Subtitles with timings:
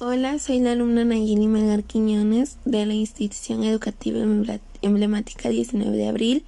[0.00, 4.18] Hola, soy la alumna Nayeli Melgar Quiñones de la institución educativa
[4.82, 6.44] emblemática 19 de abril,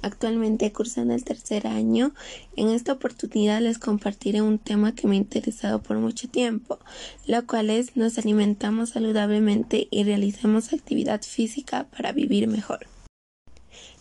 [0.00, 2.14] actualmente cursando el tercer año.
[2.56, 6.78] En esta oportunidad les compartiré un tema que me ha interesado por mucho tiempo,
[7.26, 12.86] lo cual es nos alimentamos saludablemente y realizamos actividad física para vivir mejor.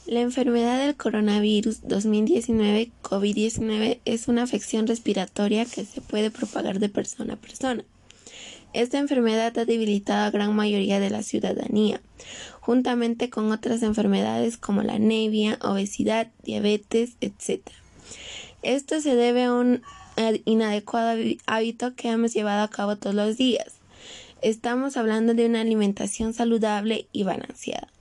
[0.05, 6.88] La enfermedad del coronavirus 2019 COVID-19 es una afección respiratoria que se puede propagar de
[6.88, 7.84] persona a persona.
[8.76, 12.02] Esta enfermedad ha debilitado a gran mayoría de la ciudadanía,
[12.60, 17.61] juntamente con otras enfermedades como la anemia, obesidad, diabetes, etc.
[18.64, 19.82] Esto se debe a un
[20.43, 23.75] inadecuado hábito que hemos llevado a cabo todos los días.
[24.42, 27.95] Estamos hablando de una alimentación saludable y balanceada.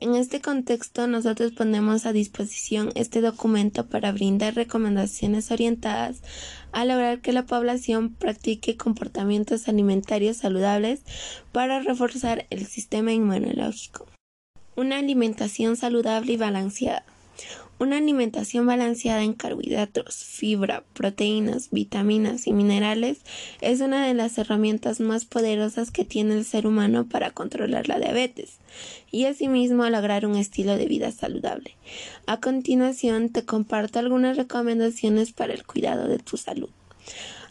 [0.00, 6.22] En este contexto, nosotros ponemos a disposición este documento para brindar recomendaciones orientadas
[6.72, 11.02] a lograr que la población practique comportamientos alimentarios saludables
[11.52, 14.06] para reforzar el sistema inmunológico.
[14.74, 17.04] Una alimentación saludable y balanceada.
[17.80, 23.22] Una alimentación balanceada en carbohidratos, fibra, proteínas, vitaminas y minerales
[23.62, 27.98] es una de las herramientas más poderosas que tiene el ser humano para controlar la
[27.98, 28.58] diabetes
[29.10, 31.74] y asimismo lograr un estilo de vida saludable.
[32.26, 36.68] A continuación te comparto algunas recomendaciones para el cuidado de tu salud.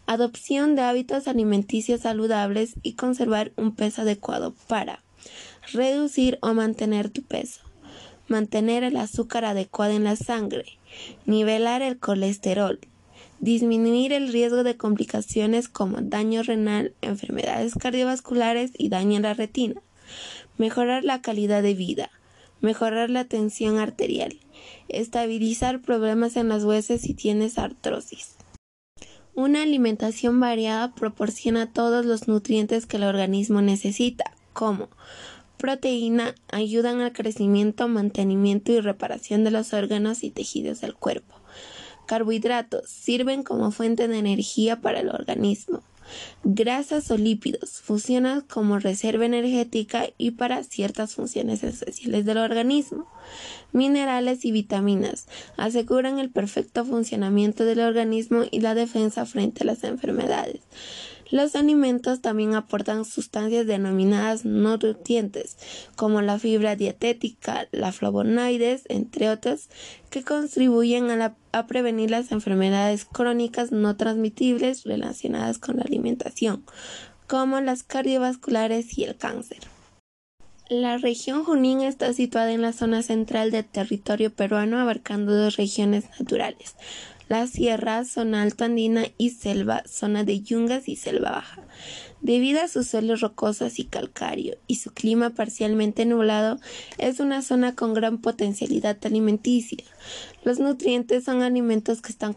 [0.06, 5.02] Adopción de hábitos alimenticios saludables y conservar un peso adecuado para
[5.74, 7.62] reducir o mantener tu peso
[8.30, 10.78] mantener el azúcar adecuado en la sangre,
[11.26, 12.80] nivelar el colesterol,
[13.40, 19.82] disminuir el riesgo de complicaciones como daño renal, enfermedades cardiovasculares y daño en la retina,
[20.58, 22.12] mejorar la calidad de vida,
[22.62, 24.38] mejorar la tensión arterial,
[24.90, 28.36] estabilizar problemas en las huesos si tienes artrosis.
[29.36, 34.90] Una alimentación variada proporciona todos los nutrientes que el organismo necesita, como
[35.60, 41.36] proteína ayudan al crecimiento, mantenimiento y reparación de los órganos y tejidos del cuerpo.
[42.08, 45.84] Carbohidratos sirven como fuente de energía para el organismo.
[46.44, 53.06] Grasas o lípidos funcionan como reserva energética y para ciertas funciones esenciales del organismo.
[53.74, 55.28] Minerales y vitaminas
[55.58, 60.62] aseguran el perfecto funcionamiento del organismo y la defensa frente a las enfermedades.
[61.32, 65.58] Los alimentos también aportan sustancias denominadas no nutrientes,
[65.96, 69.70] como la fibra dietética, la flavonoides, entre otros,
[70.10, 76.66] que contribuyen a, a prevenir las enfermedades crónicas no transmitibles relacionadas con la alimentación,
[77.28, 79.60] como las cardiovasculares y el cáncer.
[80.70, 86.06] La región Junín está situada en la zona central del territorio peruano, abarcando dos regiones
[86.20, 86.76] naturales,
[87.30, 91.62] la sierra, zona alto andina y selva, zona de yungas y selva baja.
[92.22, 96.60] Debido a sus suelos rocosos y calcáreos y su clima parcialmente nublado,
[96.98, 99.86] es una zona con gran potencialidad alimenticia.
[100.44, 102.34] Los nutrientes son alimentos que están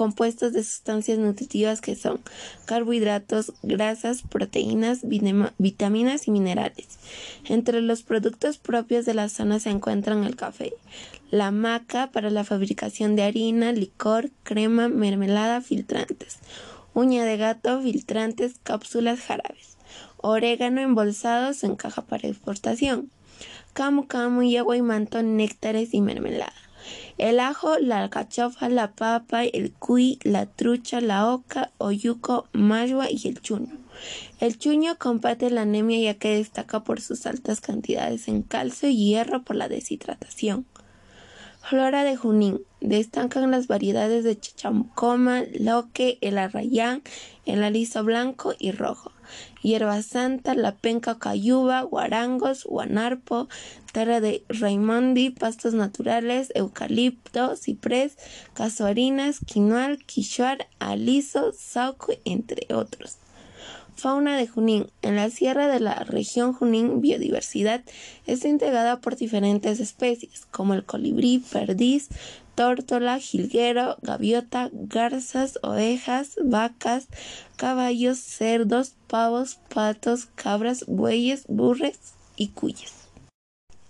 [0.00, 2.22] compuestos de sustancias nutritivas que son
[2.64, 5.00] carbohidratos, grasas, proteínas,
[5.58, 6.98] vitaminas y minerales.
[7.44, 10.72] Entre los productos propios de la zona se encuentran el café,
[11.30, 16.38] la maca para la fabricación de harina, licor, crema, mermelada, filtrantes,
[16.94, 19.76] uña de gato, filtrantes, cápsulas, jarabes,
[20.16, 23.10] orégano embolsados en caja para exportación,
[23.74, 26.69] camu camu y agua y manto, néctares y mermelada.
[27.18, 33.28] El ajo, la alcachofa, la papa, el cuy, la trucha, la oca, oyuco, mayua y
[33.28, 33.78] el chuño.
[34.40, 38.96] El chuño combate la anemia ya que destaca por sus altas cantidades en calcio y
[38.96, 40.66] hierro por la deshidratación.
[41.62, 42.62] Flora de Junín.
[42.80, 47.02] Destacan las variedades de chachamcoma, loque, el arrayán,
[47.44, 49.12] el aliso blanco y rojo,
[49.62, 53.48] hierba santa, la penca cayuba, guarangos, guanarpo,
[53.92, 58.16] terra de raimondi, pastos naturales, eucalipto, ciprés,
[58.54, 63.18] casuarinas, quinoal, quichuar, aliso, sauco, entre otros.
[64.00, 64.86] Fauna de Junín.
[65.02, 67.82] En la sierra de la región Junín, biodiversidad
[68.26, 72.08] está integrada por diferentes especies, como el colibrí, perdiz,
[72.60, 77.08] tórtola, jilguero, gaviota, garzas, ovejas, vacas,
[77.56, 81.98] caballos, cerdos, pavos, patos, cabras, bueyes, burres
[82.36, 82.92] y cuyes.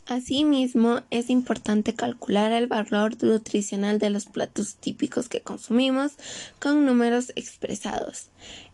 [0.06, 6.12] Asimismo, es importante calcular el valor nutricional de los platos típicos que consumimos
[6.60, 8.28] con números expresados.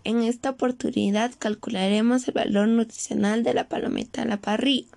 [0.05, 4.96] En esta oportunidad calcularemos el valor nutricional de la palometa a la parrilla.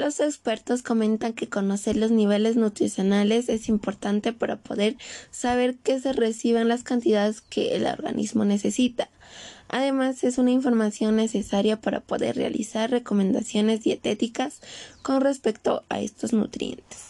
[0.00, 4.96] Los expertos comentan que conocer los niveles nutricionales es importante para poder
[5.30, 9.10] saber que se reciben las cantidades que el organismo necesita.
[9.68, 14.62] Además, es una información necesaria para poder realizar recomendaciones dietéticas
[15.02, 17.08] con respecto a estos nutrientes.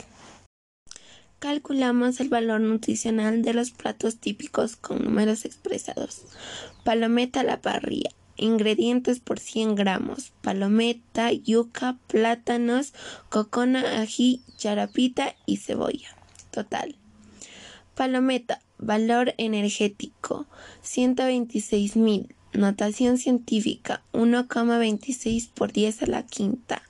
[1.39, 6.23] Calculamos el valor nutricional de los platos típicos con números expresados.
[6.83, 8.11] Palometa a la parrilla.
[8.41, 10.33] Ingredientes por 100 gramos.
[10.41, 12.95] Palometa, yuca, plátanos,
[13.29, 16.17] cocona, ají, charapita y cebolla.
[16.51, 16.97] Total.
[17.95, 18.63] Palometa.
[18.79, 20.47] Valor energético.
[20.83, 22.35] 126 mil.
[22.55, 26.81] Notación científica 1,26 por 10 a la quinta.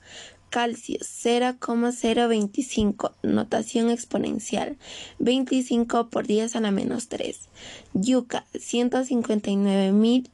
[0.49, 3.13] Calcio 0,025.
[3.23, 4.77] Notación exponencial
[5.19, 7.49] 25 por 10 a la menos 3.
[7.93, 10.29] Yuca 159.000.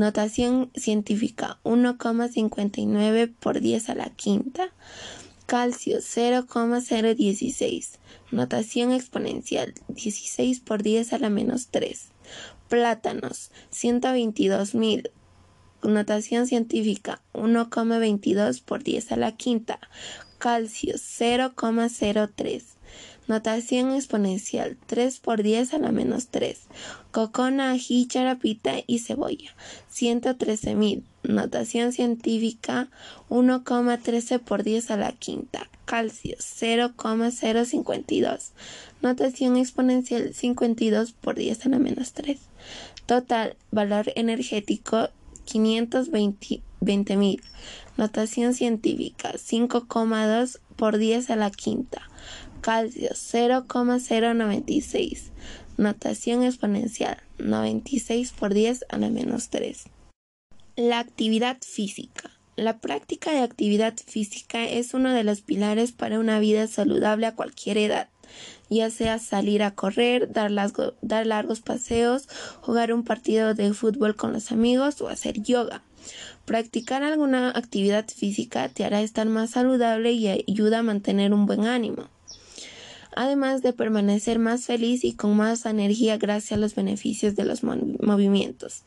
[0.00, 4.72] Notación científica 1,59 por 10 a la quinta.
[5.44, 7.98] Calcio 0,016.
[8.30, 12.12] Notación exponencial 16 por 10 a la menos 3.
[12.70, 15.10] Plátanos, 122.000.
[15.82, 19.80] Notación científica, 1,22 por 10 a la quinta.
[20.38, 22.62] Calcio, 0,03.
[23.30, 26.58] Notación exponencial, 3 por 10 a la menos 3.
[27.12, 29.54] Cocona, ají, charapita y cebolla,
[29.94, 31.04] 113.000.
[31.22, 32.88] Notación científica,
[33.28, 38.50] 1,13 por 10 a la quinta calcio 0,052.
[39.00, 42.36] Notación exponencial 52 por 10 a la menos 3.
[43.06, 45.08] Total valor energético
[45.46, 47.40] 520.000.
[47.96, 52.09] Notación científica 5,2 por 10 a la quinta.
[52.60, 55.30] Calcio 0,096.
[55.78, 59.84] Notación exponencial 96 por 10 a la menos 3.
[60.76, 62.30] La actividad física.
[62.56, 67.34] La práctica de actividad física es uno de los pilares para una vida saludable a
[67.34, 68.10] cualquier edad,
[68.68, 70.52] ya sea salir a correr, dar,
[71.00, 72.28] dar ayudos paseos,
[72.60, 75.82] jugar un partido de fútbol con los amigos o hacer yoga.
[76.44, 81.64] Practicar alguna actividad física te hará estar más saludable y ayuda a mantener un buen
[81.64, 82.10] ánimo
[83.16, 87.62] además de permanecer más feliz y con más energía gracias a los beneficios de los
[87.62, 88.82] movimientos.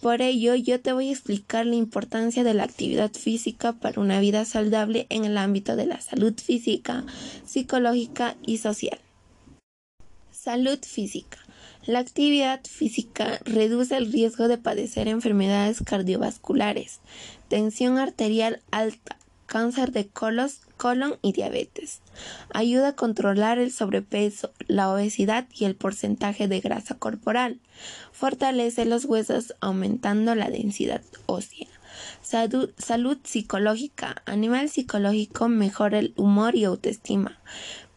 [0.00, 4.18] Por ello, yo te voy a explicar la importancia de la actividad física para una
[4.18, 7.04] vida saludable en el ámbito de la salud física,
[7.44, 8.98] psicológica y social.
[10.32, 11.36] Salud física.
[11.84, 17.00] La actividad física reduce el riesgo de padecer enfermedades cardiovasculares,
[17.48, 22.00] tensión arterial alta, cáncer de colos, colon y diabetes.
[22.54, 27.60] Ayuda a controlar el sobrepeso, la obesidad y el porcentaje de grasa corporal.
[28.12, 31.68] Fortalece los huesos aumentando la densidad ósea.
[32.22, 34.22] Salud, salud, psicológica.
[34.24, 37.38] A nivel psicológico mejora el humor y autoestima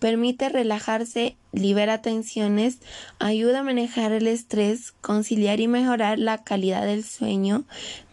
[0.04, 2.80] permite relajarse, libera tensiones,
[3.20, 7.64] ayuda a manejar el estrés, conciliar y mejorar la calidad del sueño,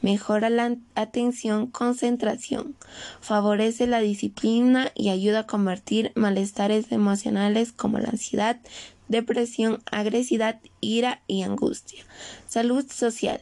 [0.01, 2.77] mejora la atención, concentración,
[3.21, 8.61] favorece la disciplina y ayuda a convertir malestares emocionales como la ansiedad,
[9.09, 12.05] depresión, agresividad, ira y angustia.
[12.47, 13.41] Salud social.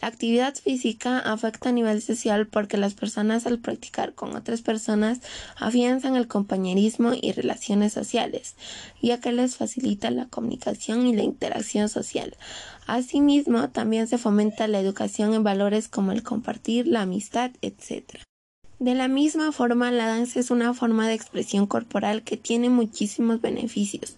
[0.00, 5.20] La actividad física afecta a nivel social porque las personas al practicar con otras personas
[5.56, 8.54] afianzan el compañerismo y relaciones sociales,
[9.02, 12.36] ya que les facilita la comunicación y la interacción social.
[12.86, 18.27] Asimismo, también se fomenta la educación en valores como el compartir, la amistad, etc.
[18.78, 23.40] De la misma forma, la danza es una forma de expresión corporal que tiene muchísimos
[23.40, 24.16] beneficios.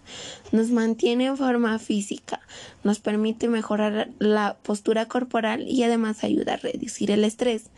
[0.52, 2.40] Nos mantiene en forma física,
[2.85, 7.71] nos permite mejorar la postura corporal y además ayuda a reducir el estrés.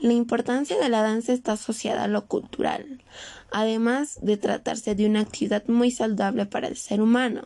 [0.00, 3.02] La importancia de la danza está asociada a lo cultural,
[3.50, 7.42] además de tratarse de una actividad muy saludable para el ser humano.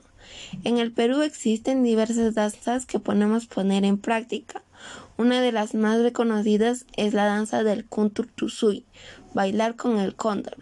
[0.62, 4.62] En el Perú existen diversas danzas que podemos poner en práctica.
[5.19, 8.85] Una de las más reconocidas es la danza del Kunturtusui,
[9.33, 10.59] bailar con el cóndor.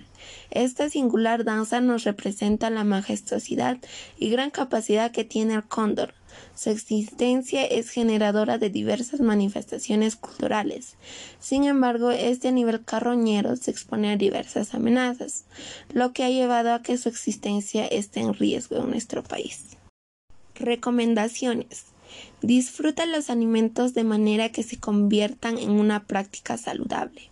[0.51, 3.79] Esta singular danza nos representa la majestuosidad
[4.17, 6.15] y gran capacidad que tiene el cóndor.
[6.55, 10.97] Su existencia es generadora de diversas manifestaciones culturales.
[11.41, 15.45] Sin embargo, este nivel carroñero se expone a diversas amenazas,
[15.93, 19.77] lo que ha llevado a que su existencia esté en riesgo en nuestro país.
[20.55, 21.94] Recomendaciones.
[22.43, 27.31] Disfruta los alimentos de manera que se conviertan en una práctica saludable.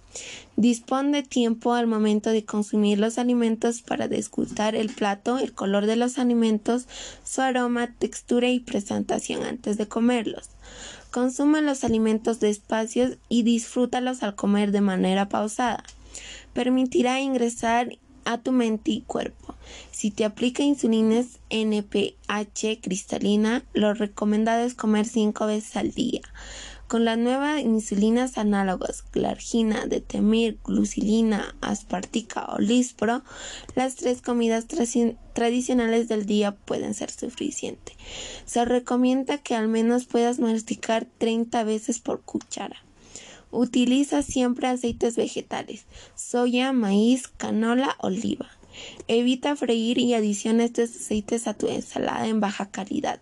[0.57, 5.87] Dispón de tiempo al momento de consumir los alimentos para disfrutar el plato, el color
[5.87, 6.87] de los alimentos,
[7.25, 10.51] su aroma, textura y presentación antes de comerlos.
[11.11, 15.85] Consume los alimentos despacio y disfrútalos al comer de manera pausada.
[16.53, 19.55] Permitirá ingresar a tu mente y cuerpo.
[20.03, 26.23] Si te aplica insulina NPH cristalina, lo recomendado es comer 5 veces al día.
[26.89, 33.23] Con las nuevas insulinas análogas, glargina, detemir, glucilina, aspartica o lispro,
[33.77, 34.67] las tres comidas
[35.35, 37.95] tradicionales del día pueden ser suficientes.
[38.45, 42.85] Se recomienda que al menos puedas masticar 30 veces por cuchara.
[43.53, 45.85] Utiliza siempre aceites vegetales,
[46.17, 48.51] soya, maíz, canola, oliva.
[49.09, 53.21] Evita freír y adiciones estos aceites a tu ensalada en baja calidad.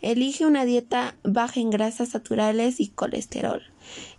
[0.00, 3.62] Elige una dieta baja en grasas naturales y colesterol.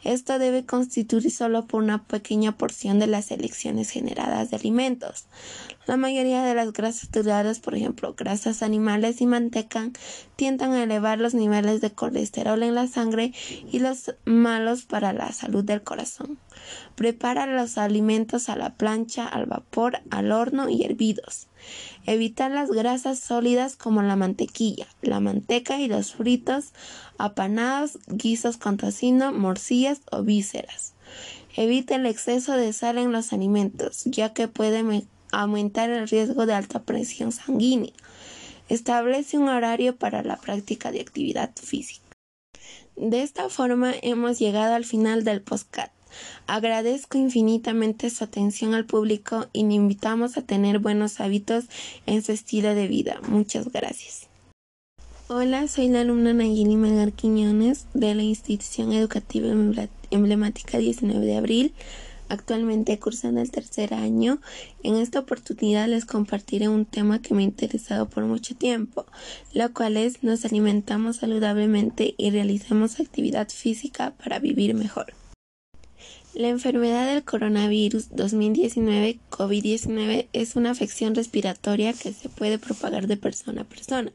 [0.04, 5.26] Esto debe constituir solo por una pequeña porción de las selecciones generadas de alimentos.
[5.88, 9.90] La mayoría de las grasas saturadas, por ejemplo, grasas animales y manteca,
[10.36, 13.34] tienden a elevar los niveles de colesterol en la sangre
[13.72, 16.38] y los malos para la salud del corazón.
[16.96, 21.48] Prepara los alimentos a la plancha, al vapor, al horno y hervidos.
[22.06, 26.74] Evita las grasas sólidas como la mantequilla, la manteca y los fritos,
[27.18, 29.32] apanados, guisos con tocino,
[30.12, 30.94] o vísceras.
[31.56, 34.84] Evita el exceso de sal en los alimentos, ya que puede
[35.32, 37.94] aumentar el riesgo de alta presión sanguínea.
[38.70, 42.06] Establece un horario para la práctica de actividad física.
[42.96, 45.92] De esta forma hemos llegado al final del podcast.
[46.48, 51.66] Agradezco infinitamente su atención al público y le invitamos a tener buenos hábitos
[52.06, 53.20] en su estilo de vida.
[53.28, 54.29] Muchas gracias.
[55.32, 59.46] Hola, soy la alumna Nayeli Melgar Quiñones de la institución educativa
[60.10, 61.74] emblemática 19 de abril
[62.30, 64.42] actualmente cursando el tercer año.
[64.82, 69.06] En esta oportunidad les compartiré un tema que me ha interesado por mucho tiempo,
[69.54, 75.14] lo cual es nos alimentamos saludablemente y realizamos actividad física para vivir mejor.
[76.34, 83.18] La enfermedad del coronavirus 2019 COVID-19 es una afección respiratoria que se puede propagar de
[83.18, 84.12] persona a persona.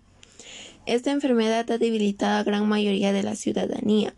[0.87, 4.13] Esta enfermedad ha debilitado a gran mayoría de la ciudadanía,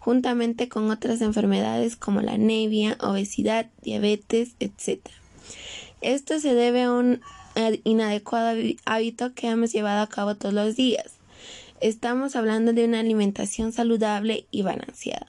[0.00, 5.00] juntamente con otras enfermedades como la anemia, obesidad, diabetes, etc.
[6.00, 7.20] Esto se debe a un
[7.84, 11.12] inadecuado hábito que hemos llevado a cabo todos los días.
[11.80, 15.26] Estamos hablando de una alimentación saludable y balanceada.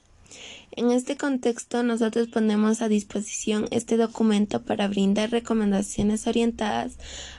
[0.74, 6.96] En este contexto, nosotros ponemos a disposición este documento para brindar recomendaciones orientadas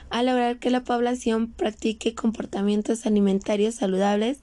[0.08, 4.38] a lograr que la población practique comportamientos alimentarios saludables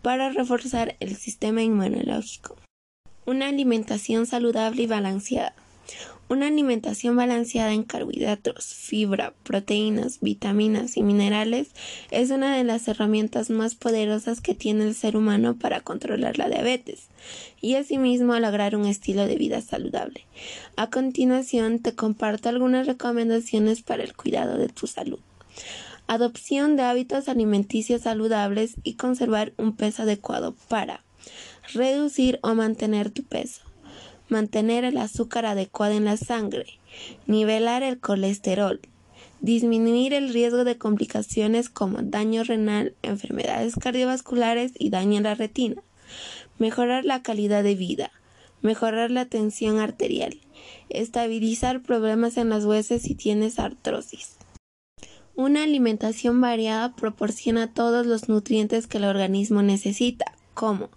[0.00, 2.56] para reforzar el sistema inmunológico.
[3.24, 5.54] Una alimentación saludable y balanceada.
[6.28, 11.68] Una alimentación balanceada en carbohidratos, fibra, proteínas, vitaminas y minerales
[12.10, 16.48] es una de las herramientas más poderosas que tiene el ser humano para controlar la
[16.48, 17.06] diabetes
[17.60, 20.26] y asimismo lograr un estilo de vida saludable.
[20.74, 25.20] A continuación te comparto algunas recomendaciones para el cuidado de tu salud.
[26.08, 31.04] Adopción de hábitos alimenticios saludables y conservar un peso adecuado para
[31.72, 33.65] reducir o mantener tu peso
[34.28, 36.78] mantener el azúcar adecuado en la sangre,
[37.26, 38.80] nivelar el colesterol,
[39.40, 45.82] disminuir el riesgo de complicaciones como daño renal, enfermedades cardiovasculares y daño en la retina,
[46.58, 48.10] mejorar la calidad de vida,
[48.62, 50.40] mejorar la tensión arterial,
[50.88, 54.36] estabilizar problemas en las huesos si tienes artrosis.
[55.34, 60.88] Una alimentación variada proporciona todos los nutrientes que el organismo necesita, como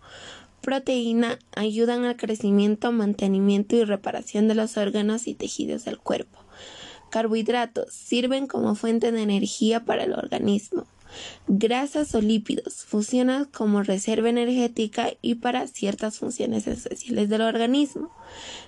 [0.62, 6.40] proteína ayudan al crecimiento, mantenimiento y reparación de los órganos y tejidos del cuerpo.
[7.10, 10.86] Carbohidratos sirven como fuente de energía para el organismo.
[11.48, 18.12] Grasas o lípidos funcionan como reserva energética y para ciertas funciones esenciales del organismo.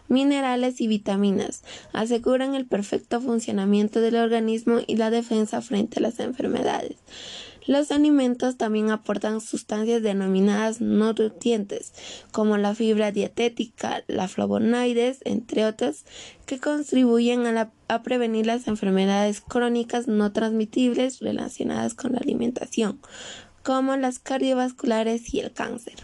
[0.08, 6.20] Minerales y vitaminas aseguran el perfecto funcionamiento del organismo y la defensa frente a las
[6.20, 6.98] enfermedades.
[7.68, 11.94] Los alimentos también aportan sustancias denominadas no nutrientes,
[12.32, 16.06] como la fibra dietética, la flavonoides, entre otros,
[16.48, 23.00] que contribuyen a, a prevenir las enfermedades crónicas no transmitibles relacionadas con la alimentación,
[23.64, 25.96] como las cardiovasculares y el cáncer.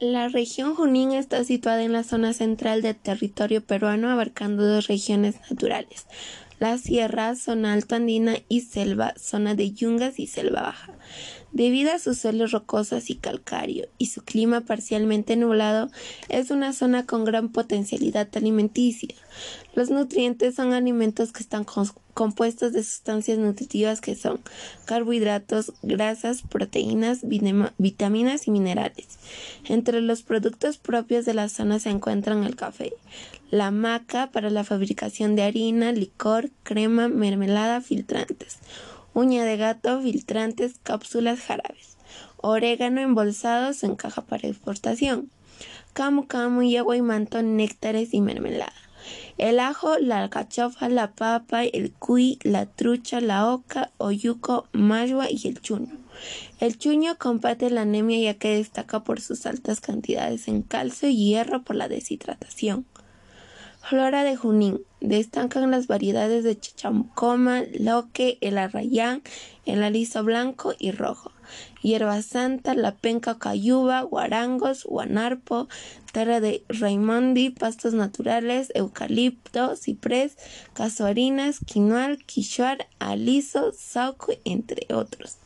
[0.00, 5.36] La región Junín está situada en la zona central del territorio peruano, abarcando dos regiones
[5.50, 6.06] naturales,
[6.58, 10.92] la sierra, zona alta andina y selva, zona de yungas y selva baja.
[11.56, 15.88] Debido a sus suelos rocosos y calcáreos y su clima parcialmente nublado,
[16.28, 19.14] es una zona con gran potencialidad alimenticia.
[19.74, 21.64] Los nutrientes son alimentos que están
[22.12, 24.40] compuestos de sustancias nutritivas que son
[24.84, 27.20] carbohidratos, grasas, proteínas,
[27.78, 29.06] vitaminas y minerales.
[29.64, 32.92] Entre los productos propios de la zona se encuentran el café,
[33.50, 38.58] la maca para la fabricación de harina, licor, crema, mermelada, filtrantes
[39.16, 41.96] uña de gato, filtrantes, cápsulas, jarabes,
[42.36, 45.30] orégano embolsados en caja para exportación.
[45.94, 48.74] camu camu, yagua y manto, néctares y mermelada.
[49.38, 55.48] El ajo, la alcachofa, la papa, el cuy, la trucha, la oca, oyuco, magua y
[55.48, 55.96] el chuño.
[56.60, 61.16] El chuño combate la anemia ya que destaca por sus altas cantidades en calcio y
[61.16, 62.84] hierro por la deshidratación.
[63.80, 64.82] Flora de Junín.
[65.06, 69.22] Destacan las variedades de chachamcoma, loque, el arrayán,
[69.64, 71.30] el aliso blanco y rojo.
[71.80, 75.68] Hierba santa, la penca cayuba, guarangos, guanarpo,
[76.10, 80.36] terra de raimondi, pastos naturales, eucalipto, ciprés,
[80.72, 85.36] casuarinas, quinoal, quichuar, aliso, sauco, entre otros.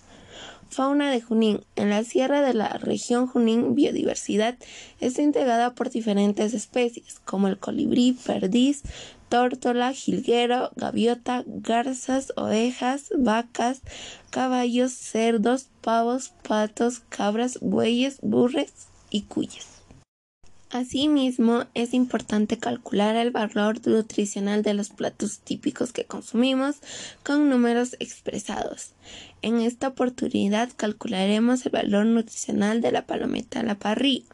[0.71, 1.64] Fauna de Junín.
[1.75, 4.57] En la sierra de la región Junín, biodiversidad
[5.00, 8.85] está integrada por diferentes especies, como el colibrí, perdiz,
[9.31, 13.81] tórtola, jilguero, gaviota, garzas, ovejas, vacas,
[14.29, 18.73] caballos, cerdos, pavos, patos, cabras, bueyes, burres
[19.09, 19.67] y cuyes.
[20.71, 26.77] Asimismo, es importante calcular el valor nutricional de los platos típicos que consumimos
[27.25, 28.93] con números expresados.
[29.43, 34.27] En esta oportunidad calcularemos el valor nutricional de la palometa la parrilla.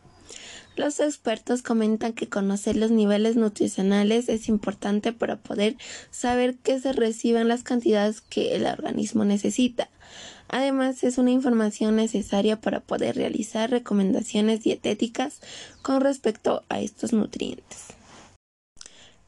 [0.76, 5.76] Los expertos comentan que conocer los niveles nutricionales es importante para poder
[6.10, 9.88] saber que se reciben las cantidades que el organismo necesita.
[10.48, 15.40] Además, es una información necesaria para poder realizar recomendaciones dietéticas
[15.80, 17.86] con respecto a estos nutrientes.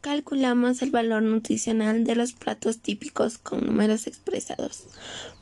[0.02, 4.84] Calculamos el valor nutricional de los platos típicos con números expresados.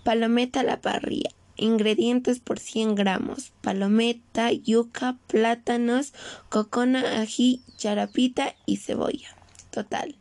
[0.05, 1.31] Palometa la parrilla.
[1.57, 3.53] Ingredientes por 100 gramos.
[3.63, 6.13] Palometa, yuca, plátanos,
[6.49, 9.37] cocona, ají, charapita y cebolla.
[9.71, 10.17] Total.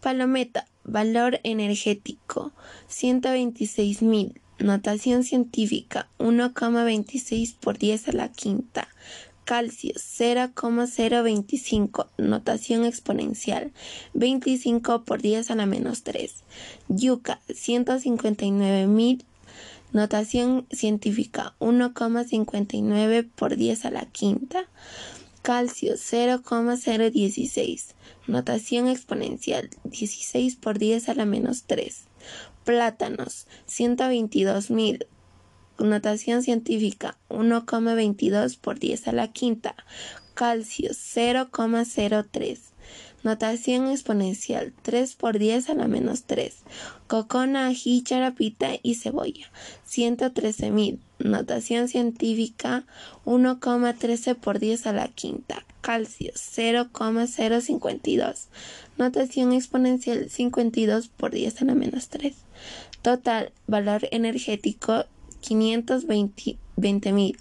[0.00, 0.66] Palometa.
[0.84, 2.52] Valor energético.
[2.88, 4.40] 126 mil.
[4.58, 8.88] Notación científica 1,26 por 10 a la quinta.
[9.44, 12.08] Calcio 0,025.
[12.16, 13.72] Notación exponencial
[14.14, 16.32] 25 por 10 a la menos 3.
[16.88, 19.24] Yuca 159.000.
[19.92, 24.66] Notación científica 1,59 por 10 a la quinta.
[25.42, 27.94] Calcio 0,016.
[28.26, 32.04] Notación exponencial 16 por 10 a la menos 3.
[32.64, 35.06] Plátanos, 122.000.
[35.78, 39.74] Notación científica, 1,22 por 10 a la quinta.
[40.32, 42.71] Calcio, 0,03.
[43.22, 46.54] Notación exponencial, 3 por 10 a la menos 3.
[47.06, 49.50] Cocona, ají, charapita y cebolla,
[49.88, 50.98] 113.000.
[51.18, 52.84] Notación científica,
[53.24, 58.48] 1,13 por 10 a la quinta calcio 0,052.
[58.96, 62.34] Notación exponencial 52 por 10 a la menos 3.
[63.02, 65.04] Total valor energético
[65.42, 67.36] 520.000.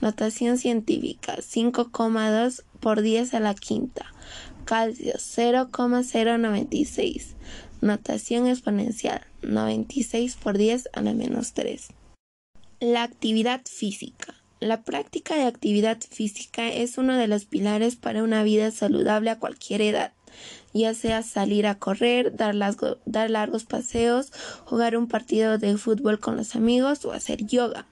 [0.00, 4.06] Notación científica 5,2 por 10 a la quinta.
[4.70, 7.34] Calcio 0,096.
[7.80, 11.88] Notación exponencial 96 por 10 a la menos 3.
[12.78, 14.36] La actividad física.
[14.60, 19.40] La práctica de actividad física es uno de los pilares para una vida saludable a
[19.40, 20.12] cualquier edad,
[20.72, 24.32] ya sea salir a correr, dar, largos paseos,
[24.66, 27.88] jugar un partido de fútbol con los amigos o hacer yoga.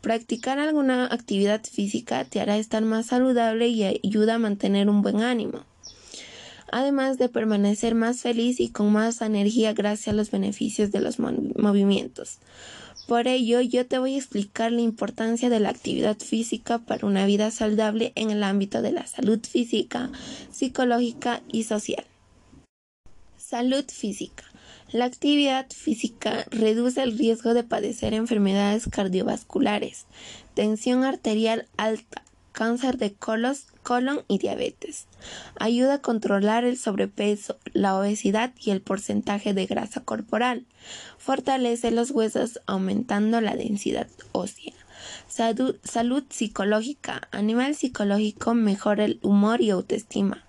[0.00, 5.20] Practicar alguna actividad física te hará estar más saludable y ayuda a mantener un buen
[5.20, 5.64] ánimo
[6.72, 11.20] además de permanecer más feliz y con más energía gracias a los beneficios de los
[11.20, 12.38] movimientos.
[13.06, 17.26] Por ello, yo te voy a explicar la importancia de la actividad física para una
[17.26, 20.10] vida saludable en el ámbito de la salud física,
[20.50, 22.04] psicológica y social.
[23.36, 24.44] Salud física.
[24.92, 30.06] La actividad física reduce el riesgo de padecer enfermedades cardiovasculares,
[30.54, 35.06] tensión arterial alta, cáncer de colon y diabetes.
[35.58, 40.66] Ayuda a controlar el sobrepeso, la obesidad y el porcentaje de grasa corporal.
[41.18, 44.72] Fortalece los huesos aumentando la densidad ósea.
[45.28, 47.28] Salud, psicológica.
[47.32, 50.44] A nivel psicológico mejora el humor y autoestima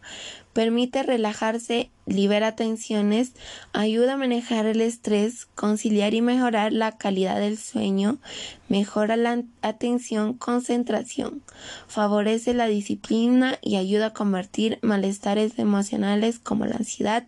[0.54, 3.34] permite relajarse, libera tensiones,
[3.74, 8.20] ayuda a manejar el estrés, conciliar y mejorar la calidad del sueño,
[8.70, 11.42] mejora la atención, concentración,
[11.88, 17.26] favorece la disciplina y ayuda a convertir malestares emocionales como la ansiedad,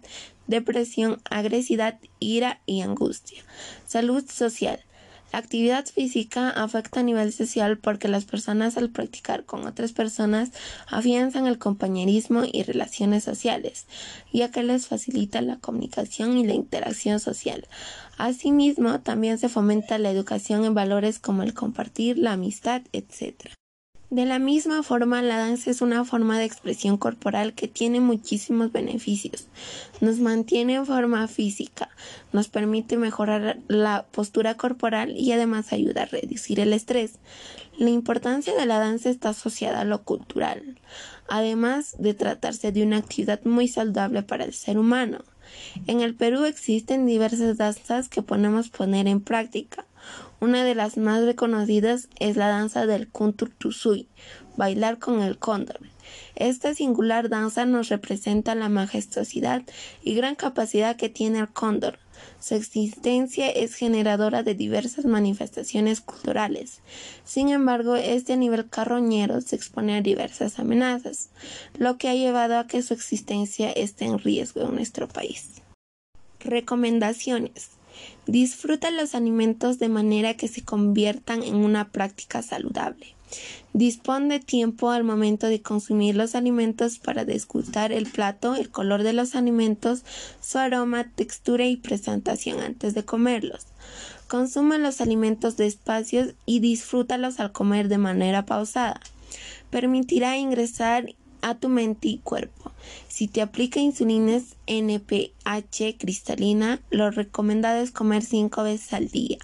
[0.48, 3.44] depresión, agresividad, ira y angustia.
[3.86, 4.80] Salud social.
[5.32, 10.52] La actividad física afecta a nivel social porque las personas al practicar con otras personas
[10.88, 13.86] afianzan el compañerismo y relaciones sociales,
[14.32, 17.68] ya que les facilita la comunicación y la interacción social.
[18.18, 23.52] Asimismo, también se fomenta la educación en valores como el compartir, la amistad, etc.
[24.12, 28.72] De la misma forma, la danza es una forma de expresión corporal que tiene muchísimos
[28.72, 29.48] beneficios.
[30.00, 31.90] Nos mantiene en forma física,
[32.32, 37.20] nos permite mejorar la postura corporal y además ayuda a reducir el estrés.
[37.80, 40.80] La importancia de la danza está asociada a lo cultural,
[41.28, 45.26] además de tratarse de una actividad muy saludable para el ser humano.
[45.88, 49.86] En el Perú existen diversas danzas que podemos poner en práctica.
[50.40, 54.08] Una de las más reconocidas es la danza del Kunturtusui,
[54.58, 55.80] bailar con el cóndor.
[56.36, 59.64] Esta singular danza nos representa la majestuosidad
[60.04, 62.00] y gran capacidad que tiene el cóndor.
[62.40, 66.82] Su existencia es generadora de diversas manifestaciones culturales.
[67.24, 71.30] Sin embargo, este nivel carroñero se expone a diversas amenazas,
[71.78, 75.62] lo que ha llevado a que su existencia esté en riesgo en nuestro país.
[76.40, 77.72] Recomendaciones.
[78.28, 83.16] Disfruta los alimentos de manera que se conviertan en una práctica saludable.
[83.74, 89.04] Dispón de tiempo al momento de consumir los alimentos para degustar el plato, el color
[89.04, 90.04] de los alimentos,
[90.42, 93.68] su aroma, textura y presentación antes de comerlos.
[94.28, 99.02] Consume los alimentos despacio y disfrútalos al comer de manera pausada.
[99.70, 102.72] Permitirá ingresar a tu mente y cuerpo.
[103.08, 109.40] Si te aplica insulina NPH cristalina, lo recomendado es comer 5 veces al día.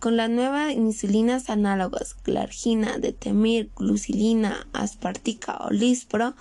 [0.00, 6.34] Con las nuevas insulinas análogas, glargina, detemir, glucilina, aspartica o lispro,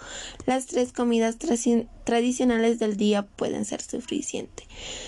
[0.46, 1.36] las tres comidas
[2.06, 4.66] tradicionales del día pueden ser suficientes.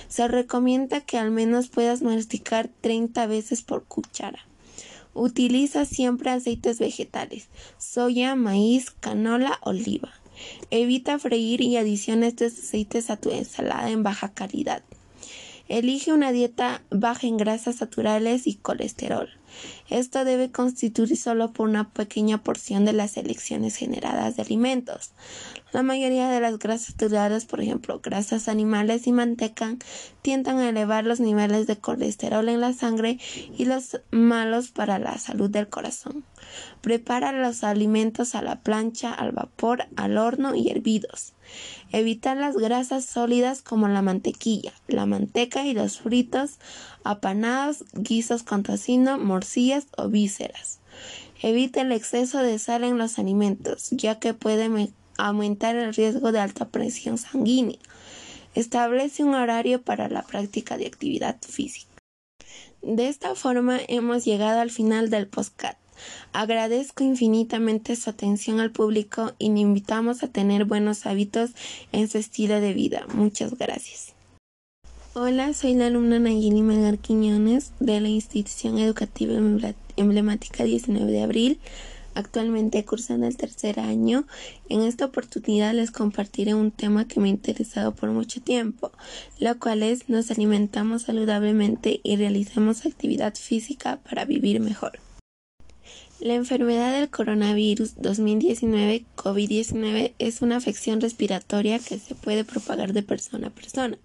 [0.09, 4.45] Se recomienda que al menos puedas masticar 30 veces por cuchara.
[5.13, 10.13] Utiliza siempre aceites vegetales, soya, maíz, canola, oliva.
[10.69, 14.84] Evita freír y adiciona estos aceites a tu ensalada en baja calidad.
[15.71, 19.29] Elige una dieta baja en grasas naturales y colesterol.
[19.89, 25.12] Esto debe constituir solo por una pequeña porción de las selecciones generadas de alimentos.
[25.71, 29.77] La mayoría de las grasas saturadas, por ejemplo, grasas animales y manteca,
[30.21, 33.17] tienden a elevar los niveles de colesterol en la sangre
[33.57, 36.25] y los malos para la salud del corazón.
[36.82, 41.34] Prepara los alimentos a la plancha, al vapor, al horno y hervidos.
[41.91, 46.58] Evita las grasas sólidas como la mantequilla, la manteca y los fritos,
[47.04, 50.80] apanados, guisos con tocino, morcillas o vísceras.
[51.41, 54.69] Evita el exceso de sal en los alimentos, ya que puede
[55.17, 57.80] aumentar el riesgo de alta presión sanguínea.
[58.54, 61.88] Establece un horario para la práctica de actividad física.
[62.82, 65.80] De esta forma hemos llegado al final del podcast.
[66.33, 71.51] Agradezco infinitamente su atención al público y le invitamos a tener buenos hábitos
[71.91, 73.05] en su estilo de vida.
[73.13, 74.13] Muchas gracias.
[75.13, 79.33] Hola, soy la alumna Nayeli Melgar Quiñones de la institución educativa
[79.97, 81.59] emblemática 19 de abril,
[82.15, 84.25] actualmente cursando el tercer año.
[84.69, 88.93] En esta oportunidad les compartiré un tema que me ha interesado por mucho tiempo,
[89.37, 94.99] lo cual es nos alimentamos saludablemente y realicemos actividad física para vivir mejor.
[96.21, 103.01] La enfermedad del coronavirus 2019 COVID-19 es una afección respiratoria que se puede propagar de
[103.01, 103.97] persona a persona.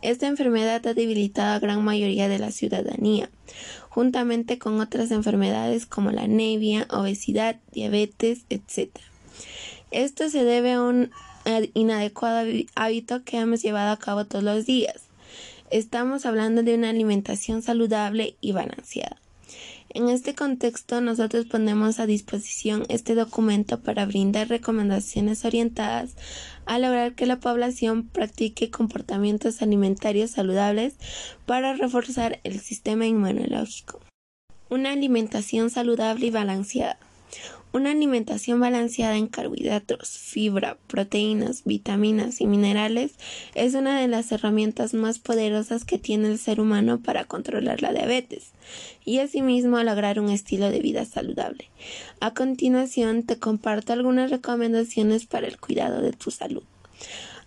[0.00, 3.28] Esta enfermedad ha debilitado a gran mayoría de la ciudadanía,
[3.90, 8.96] juntamente con otras enfermedades como la anemia, obesidad, diabetes, etc.
[9.90, 11.10] Esto se debe a un
[11.74, 15.02] inadecuado hábito que hemos llevado a cabo todos los días.
[15.70, 19.20] Estamos hablando de una alimentación saludable y balanceada.
[19.96, 26.16] En este contexto, nosotros ponemos a disposición este documento para brindar recomendaciones orientadas
[26.66, 30.96] a lograr que la población practique comportamientos alimentarios saludables
[31.46, 34.00] para reforzar el sistema inmunológico.
[34.68, 36.98] Una alimentación saludable y balanceada.
[37.76, 43.12] Una alimentación balanceada en carbohidratos, fibra, proteínas, vitaminas y minerales
[43.54, 47.92] es una de las herramientas más poderosas que tiene el ser humano para controlar la
[47.92, 48.52] diabetes
[49.04, 51.68] y asimismo lograr un estilo de vida saludable.
[52.18, 56.62] A continuación te comparto algunas recomendaciones para el cuidado de tu salud.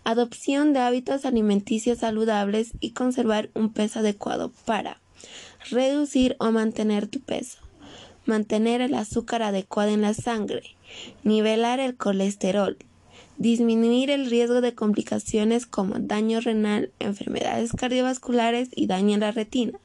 [0.04, 5.02] Adopción de hábitos alimenticios saludables y conservar un peso adecuado para
[5.72, 7.58] reducir o mantener tu peso
[8.30, 10.76] mantener el azúcar adecuado en la sangre,
[11.24, 12.78] nivelar el colesterol,
[13.38, 19.80] disminuir el riesgo de complicaciones como daño renal, enfermedades cardiovasculares y daño en la retina,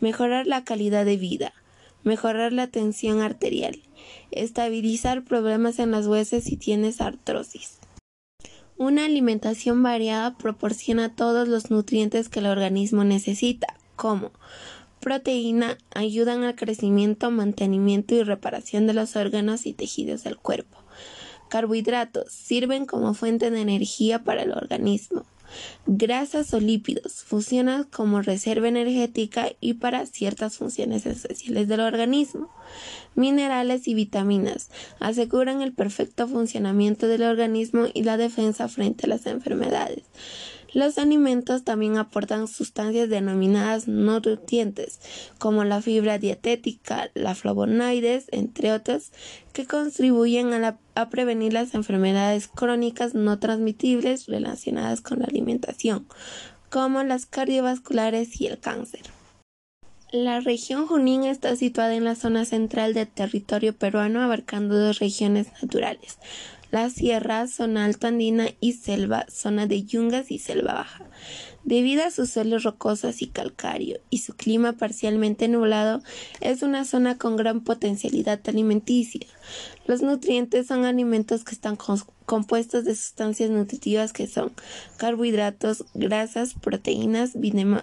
[0.00, 1.52] mejorar la calidad de vida,
[2.04, 3.82] mejorar la tensión arterial,
[4.30, 7.78] estabilizar problemas en las huesos si tienes artrosis.
[8.76, 14.32] Una alimentación variada proporciona todos los nutrientes que el organismo necesita, como
[15.04, 20.78] proteína ayudan al crecimiento, mantenimiento y reparación de los órganos y tejidos del cuerpo.
[21.50, 25.26] Carbohidratos sirven como fuente de energía para el organismo.
[25.84, 32.48] Grasas o lípidos funcionan como reserva energética y para ciertas funciones esenciales del organismo.
[33.14, 39.26] Minerales y vitaminas aseguran el perfecto funcionamiento del organismo y la defensa frente a las
[39.26, 40.04] enfermedades.
[40.74, 44.98] Los alimentos también aportan sustancias denominadas no nutrientes,
[45.38, 49.12] como la fibra dietética, la flavonoides, entre otros,
[49.52, 56.08] que contribuyen a, a prevenir las enfermedades crónicas no transmitibles relacionadas con la alimentación,
[56.70, 59.02] como las cardiovasculares y el cáncer.
[60.14, 65.48] La región Junín está situada en la zona central del territorio peruano, abarcando dos regiones
[65.60, 66.18] naturales,
[66.74, 71.04] la sierra, zona alta andina y selva, zona de yungas y selva baja.
[71.62, 76.02] Debido a sus suelos rocosos y calcáreos y su clima parcialmente nublado,
[76.40, 79.24] es una zona con gran potencialidad alimenticia.
[79.86, 81.78] Los nutrientes son alimentos que están
[82.26, 84.52] compuestos de sustancias nutritivas que son
[84.96, 87.34] carbohidratos, grasas, proteínas,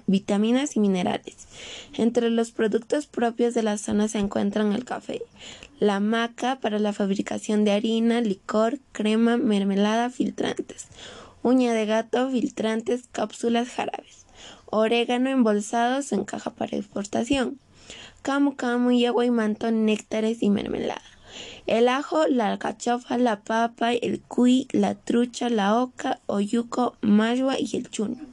[0.06, 1.48] vitaminas y minerales.
[1.94, 5.22] Entre los productos propios de la zona se encuentran el café,
[5.82, 10.86] la maca para la fabricación de harina, licor, crema, mermelada, filtrantes,
[11.42, 14.28] uña de gato, filtrantes, cápsulas, jarabes,
[14.68, 17.58] orégano embolsado en caja para exportación,
[18.22, 21.02] camu camu y agua y manto, néctares y mermelada.
[21.66, 27.76] El ajo, la alcachofa, la papa, el cuy, la trucha, la oca, oyuco, magua y
[27.76, 28.28] el chuño.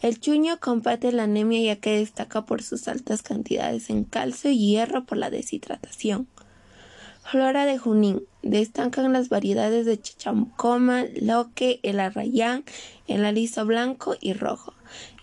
[0.00, 4.58] El chuño combate la anemia ya que destaca por sus altas cantidades en calcio y
[4.58, 6.28] hierro por la deshidratación.
[7.24, 8.22] Flora de Junín.
[8.42, 12.64] Destacan las variedades de chachamcoma, loque, el arrayán,
[13.06, 14.74] el aliso blanco y rojo,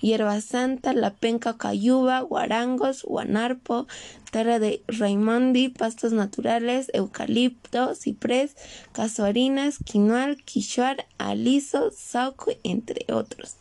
[0.01, 3.85] hierba santa, la penca cayuba, guarangos, guanarpo,
[4.31, 8.55] terra de raimondi, pastos naturales, eucalipto, ciprés,
[8.91, 13.60] casuarinas, quinoal, quichuar, aliso, sauco, entre otros.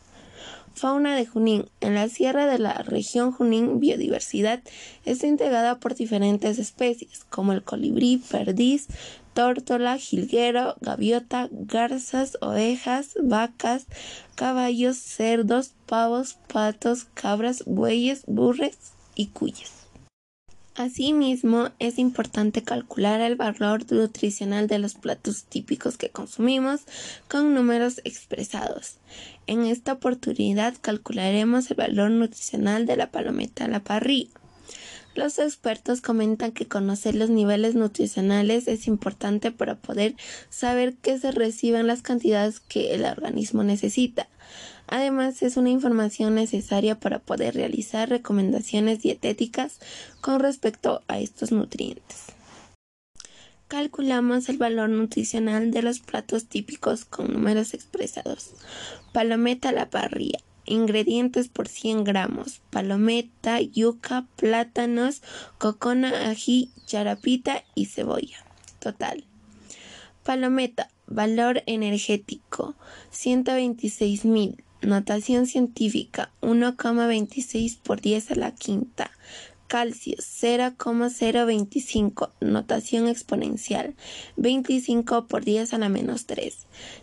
[0.81, 1.69] Fauna de Junín.
[1.79, 4.63] En la sierra de la región Junín, biodiversidad
[5.05, 8.87] está integrada por diferentes especies, como el colibrí, perdiz,
[9.35, 13.85] tórtola, jilguero, gaviota, garzas, ovejas, vacas,
[14.33, 18.79] caballos, cerdos, pavos, patos, cabras, bueyes, burres
[19.13, 19.80] y cuyes.
[20.75, 26.81] Asimismo, es importante calcular el valor nutricional de los platos típicos que consumimos
[27.27, 28.95] con números expresados.
[29.47, 34.31] En esta oportunidad calcularemos el valor nutricional de la palometa a la parrilla.
[35.13, 40.15] Los expertos comentan que conocer los niveles nutricionales es importante para poder
[40.49, 44.29] saber que se reciben las cantidades que el organismo necesita.
[44.91, 49.79] Además, es una información necesaria para poder realizar recomendaciones dietéticas
[50.19, 52.25] con respecto a estos nutrientes.
[53.69, 58.51] Calculamos el valor nutricional de los platos típicos con números expresados.
[59.13, 60.39] Palometa a la parrilla.
[60.65, 65.21] Ingredientes por 100 gramos: palometa, yuca, plátanos,
[65.57, 68.45] cocona, ají, charapita y cebolla.
[68.79, 69.23] Total.
[70.25, 72.75] Palometa, valor energético:
[73.11, 74.61] 126 mil.
[74.81, 79.11] Notación científica: 1,26 por 10 a la quinta.
[79.67, 82.31] Calcio 0,025.
[82.41, 83.95] Notación exponencial
[84.35, 86.57] 25 por 10 a la menos 3.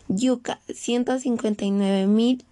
[0.09, 2.45] Yuca 159 mil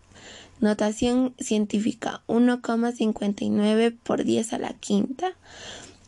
[0.59, 5.37] Notación científica 1,59 por 10 a la quinta.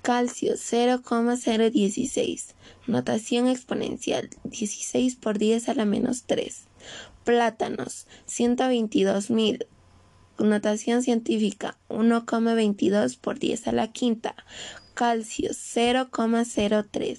[0.01, 2.55] Calcio 0,016.
[2.87, 6.68] Notación exponencial 16 por 10 a la menos 3.
[7.29, 9.67] Plátanos 122.000.
[10.39, 14.35] Notación científica 1,22 por 10 a la quinta.
[14.95, 17.19] Calcio 0,03.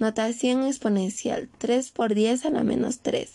[0.00, 3.30] Notación exponencial 3 por 10 a la menos 3.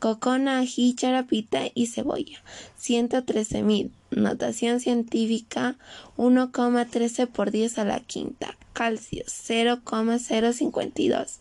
[0.00, 2.42] Cocona, ají, charapita y cebolla
[2.80, 3.92] 113.000.
[4.10, 5.78] Notación científica
[6.16, 8.58] 1,13 por 10 a la quinta.
[8.72, 11.38] Calcio 0,052.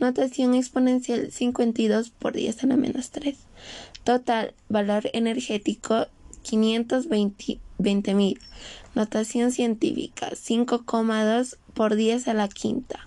[0.00, 3.38] Notación exponencial 52 por 10 a la menos 3.
[4.04, 6.08] Total valor energético
[6.44, 8.38] 520.000.
[8.94, 13.06] Notación científica 5,2 por 10 a la quinta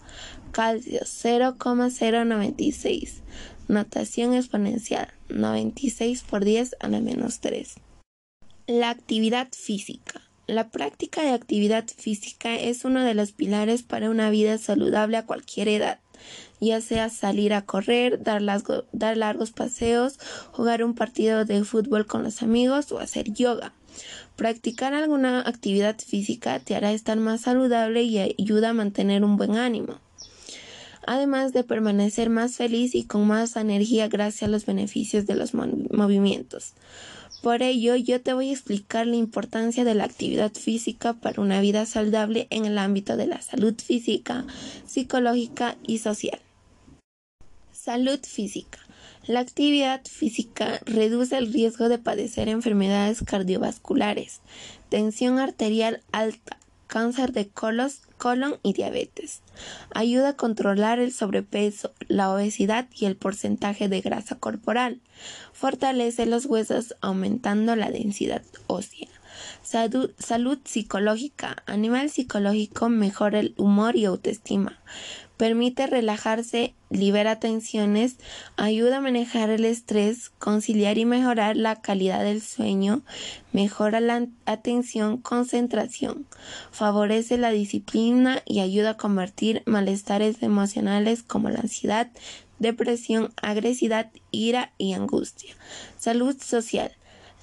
[0.54, 3.24] calcio 0,096,
[3.68, 7.74] notación exponencial 96 por 10 a la menos 3.
[8.68, 10.22] La actividad física.
[10.46, 15.26] La práctica de actividad física es uno de los pilares para una vida saludable a
[15.26, 16.00] cualquier edad.
[16.62, 18.44] ya sea salir a correr, dar,
[18.92, 20.20] dar largos paseos,
[20.52, 23.74] jugar un partido de fútbol con los amigos o hacer yoga.
[24.36, 29.58] Practicar alguna actividad física te hará estar más saludable y ayuda a mantener un buen
[29.58, 30.00] ánimo
[31.08, 35.54] además de permanecer más feliz y con más energía gracias a los beneficios de los
[35.54, 36.74] movimientos.
[37.42, 41.60] Por ello, yo te voy a explicar la importancia de la actividad física para una
[41.60, 44.46] vida saludable en el ámbito de la salud física,
[44.86, 46.40] psicológica y social.
[47.74, 48.80] Salud física.
[49.28, 54.40] La actividad física reduce el riesgo de padecer enfermedades cardiovasculares,
[54.88, 57.50] tensión arterial alta, cáncer de
[58.24, 59.42] colon y diabetes.
[59.94, 65.02] Ayuda a controlar el sobrepeso, la obesidad y el porcentaje de grasa corporal.
[65.52, 69.10] Fortalece los huesos aumentando la densidad ósea.
[69.62, 71.64] Salud, salud, psicológica.
[71.66, 74.80] A nivel psicológico mejora el humor y autoestima.
[75.44, 78.16] Permite relajarse, libera tensiones,
[78.56, 83.02] ayuda a manejar el estrés, conciliar y mejorar la calidad del sueño,
[83.52, 86.26] mejora la atención, concentración,
[86.72, 92.10] favorece la disciplina y ayuda a convertir malestares emocionales como la ansiedad,
[92.60, 95.54] depresión, agresividad, ira y angustia.
[95.98, 96.94] Salud social.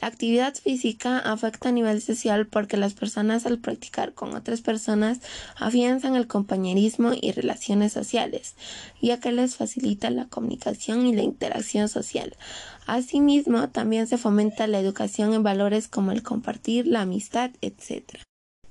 [0.00, 5.20] La actividad física afecta a nivel social porque las personas al practicar con otras personas
[5.56, 8.54] afianzan el compañerismo y relaciones sociales,
[9.02, 12.34] ya que les facilita la comunicación y la interacción social.
[12.86, 18.20] Asimismo, también se fomenta la educación en valores como el compartir, la amistad, etc.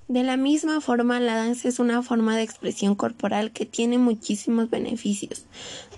[0.09, 4.71] De la misma forma, la danza es una forma de expresión corporal que tiene muchísimos
[4.71, 5.45] beneficios.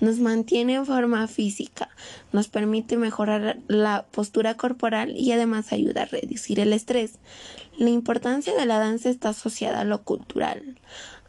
[0.01, 1.87] Nos mantiene en forma física,
[2.33, 7.19] nos permite mejorar la postura corporal y además ayuda a reducir el estrés.
[7.77, 10.77] La importancia de la danza está asociada a lo cultural,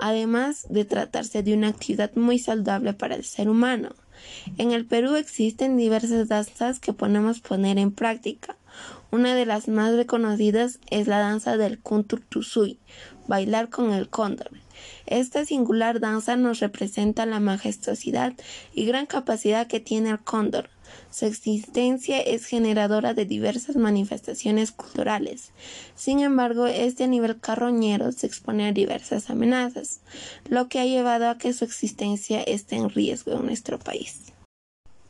[0.01, 3.91] además de tratarse de una actividad muy saludable para el ser humano.
[4.59, 8.57] En el Perú existen diversas danzas que podemos poner en práctica.
[9.15, 12.79] Una de las más reconocidas es la danza del Kunturtusui,
[13.29, 14.51] bailar con el cóndor.
[15.05, 18.33] Esta singular danza nos representa la majestuosidad
[18.73, 20.71] y gran capacidad que tiene el cóndor.
[21.11, 25.53] Su existencia es generadora de diversas manifestaciones culturales.
[25.95, 30.01] Sin embargo, este nivel carroñero se expone a diversas amenazas,
[30.49, 34.33] lo que ha llevado a que su existencia esté en riesgo en nuestro país.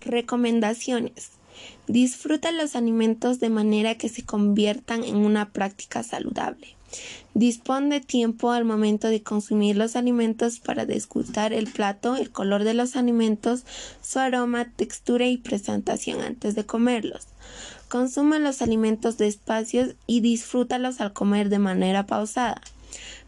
[0.00, 1.41] Recomendaciones.
[1.86, 6.76] Disfruta los alimentos de manera que se conviertan en una práctica saludable.
[7.34, 12.64] Dispón de tiempo al momento de consumir los alimentos para disfrutar el plato, el color
[12.64, 13.64] de los alimentos,
[14.02, 17.26] su aroma, textura y presentación antes de comerlos.
[17.88, 22.60] Consume los alimentos despacio y disfrútalos al comer de manera pausada.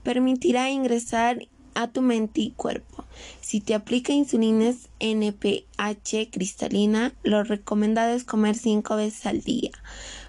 [0.02, 3.03] Permitirá ingresar a tu mente y cuerpo.
[3.40, 9.70] Si te aplica insulina NPH cristalina, lo recomendado es comer 5 veces al día.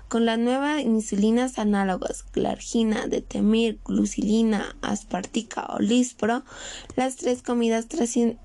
[0.08, 6.44] Con las nuevas insulinas análogas, glargina, detemir, glucilina, aspartica o lispro,
[6.96, 7.88] las tres comidas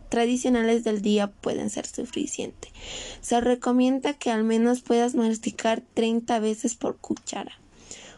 [0.08, 2.72] tradicionales del día pueden ser suficientes.
[3.20, 7.52] Se recomienda que al menos puedas masticar 30 veces por cuchara.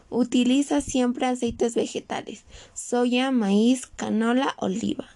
[0.09, 5.09] Utiliza siempre aceites vegetales, soya, maíz, canola, oliva.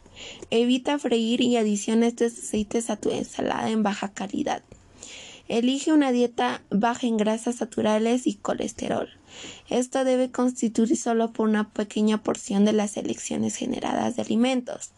[0.49, 4.63] Evita freír y adiciones de aceites a tu ensalada en baja calidad.
[5.47, 9.16] Elige una dieta baja en grasas naturales y colesterol.
[9.69, 14.91] Esto debe constituir solo por una pequeña porción de las selecciones generadas de alimentos.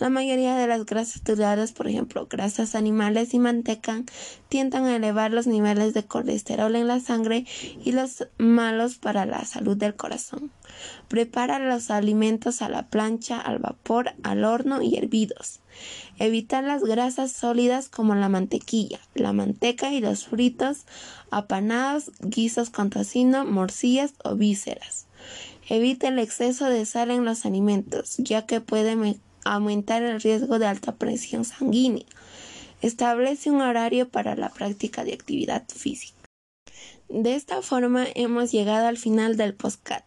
[0.00, 4.02] La mayoría de las grasas saturadas, por ejemplo, grasas animales y manteca,
[4.48, 7.46] tiendan a elevar los niveles de colesterol en la sangre
[7.84, 10.50] y los malos para la salud del corazón.
[11.08, 15.60] Prepara los alimentos a la plancha, al vapor, al horno y hervidos.
[16.18, 20.86] Evitar las grasas sólidas como la mantequilla, la manteca y los fritos,
[21.36, 25.06] apanados, guisos con tocino, morcillas o vísceras.
[25.68, 30.66] Evita el exceso de sal en los alimentos, ya que puede aumentar el riesgo de
[30.66, 32.04] alta presión sanguínea.
[32.82, 36.14] Establece un horario para la práctica de actividad física.
[37.08, 40.04] De esta forma hemos llegado al final del podcast.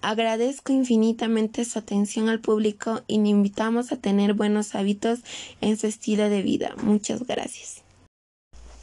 [0.00, 5.20] Agradezco infinitamente su atención al público y le invitamos a tener buenos hábitos
[5.60, 6.74] en su estilo de vida.
[6.82, 7.85] Muchas gracias.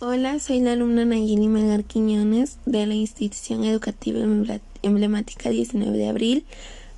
[0.05, 4.19] Hola, soy la alumna Nayeli Melgar Quiñones de la Institución Educativa
[4.81, 6.45] Emblemática 19 de Abril,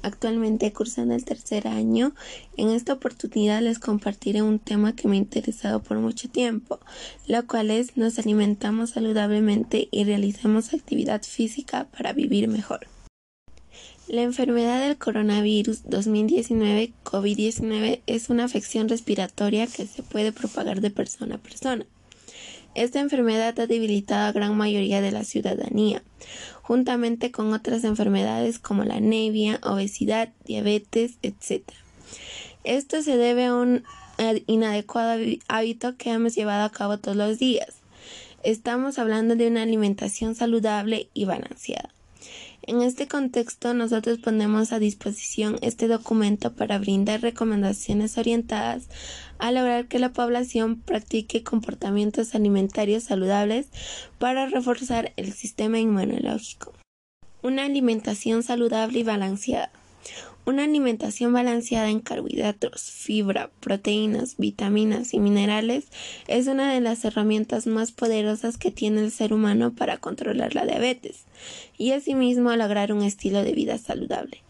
[0.02, 2.16] actualmente cursando el tercer año.
[2.58, 6.80] En esta oportunidad les compartiré un tema que me ha interesado por mucho tiempo,
[7.28, 12.88] lo cual es nos alimentamos saludablemente y realizamos actividad física para vivir mejor.
[14.08, 20.90] La enfermedad del coronavirus 2019 COVID-19 es una afección respiratoria que se puede propagar de
[20.90, 21.86] persona a persona.
[22.76, 26.04] Esta enfermedad ha debilitado a gran mayoría de la ciudadanía,
[26.62, 31.64] juntamente con otras enfermedades como la anemia, obesidad, diabetes, etc.
[32.66, 33.84] Esto se debe a un
[34.46, 37.76] inadecuado hábito que hemos llevado a cabo todos los días.
[38.44, 41.90] Estamos hablando de una alimentación saludable y balanceada.
[42.68, 48.90] En este contexto, nosotros ponemos a disposición este documento para brindar recomendaciones orientadas
[49.38, 53.68] a lograr que la población practique comportamientos alimentarios saludables
[54.18, 56.74] para reforzar el sistema inmunológico.
[57.44, 59.72] Una alimentación saludable y balanceada.
[60.48, 65.86] Una alimentación balanceada en carbohidratos, fibra, proteínas, vitaminas y minerales
[66.28, 70.68] es una de las herramientas más poderosas que tiene el ser humano para controlar la
[70.68, 71.26] diabetes
[71.80, 74.44] y asimismo lograr un estilo de vida saludable.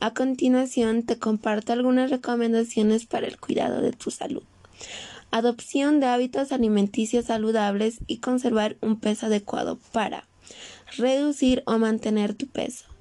[0.00, 4.44] A continuación te comparto algunas recomendaciones para el cuidado de tu salud.
[5.30, 10.26] Adopción de hábitos alimenticios saludables y conservar un peso adecuado para
[10.96, 12.91] reducir o mantener tu peso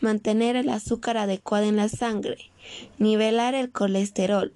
[0.00, 2.50] mantener el azúcar adecuado en la sangre,
[2.98, 4.52] nivelar el colesterol,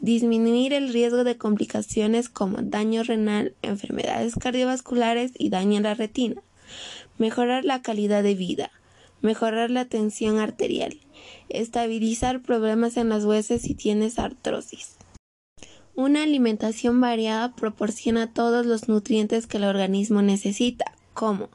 [0.00, 6.42] disminuir el riesgo de complicaciones como daño renal, enfermedades cardiovasculares y daño en la retina,
[7.18, 8.70] mejorar la calidad de vida,
[9.20, 10.98] mejorar la tensión arterial,
[11.48, 14.96] estabilizar problemas en las huesos si tienes artrosis.
[15.94, 21.48] Una alimentación variada proporciona todos los nutrientes que el organismo necesita, como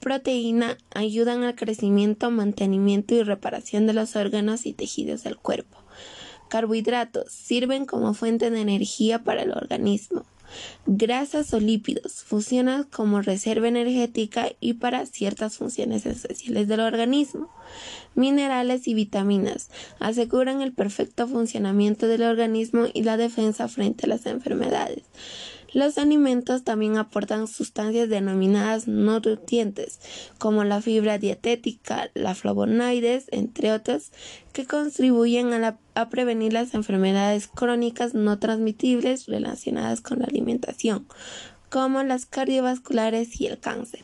[0.00, 5.78] proteína ayudan al crecimiento, mantenimiento y reparación de los órganos y tejidos del cuerpo.
[6.48, 10.24] Carbohidratos sirven como fuente de energía para el organismo.
[10.86, 17.48] Grasas o lípidos funcionan como reserva energética y para ciertas funciones especiales del organismo.
[18.16, 19.70] Minerales y vitaminas
[20.00, 25.04] aseguran el perfecto funcionamiento del organismo y la defensa frente a las enfermedades.
[25.72, 30.00] Los alimentos también aportan sustancias denominadas no nutrientes,
[30.38, 34.10] como la fibra dietética, la flavonoides, entre otros,
[34.52, 41.06] que contribuyen a, a prevenir las enfermedades crónicas no transmitibles relacionadas con la alimentación,
[41.68, 44.02] como las cardiovasculares y el cáncer.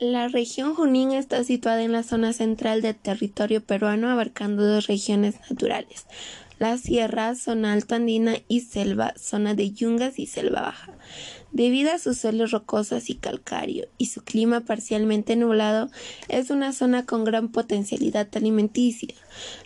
[0.00, 5.34] La región Junín está situada en la zona central del territorio peruano, abarcando dos regiones
[5.50, 6.06] naturales,
[6.58, 10.92] la sierra, zona alto andina y selva, zona de yungas y selva baja.
[11.58, 15.90] Debido a sus suelos rocosos y calcáreos y su clima parcialmente nublado,
[16.28, 19.12] es una zona con gran potencialidad alimenticia.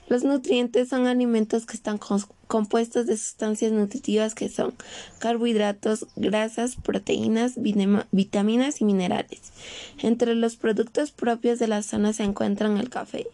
[0.09, 2.01] Los nutrientes son alimentos que están
[2.47, 4.73] compuestos de sustancias nutritivas que son
[5.19, 7.57] carbohidratos, grasas, proteínas,
[8.11, 9.53] vitaminas y minerales.
[9.99, 13.27] Entre los productos propios de la zona se encuentran el café,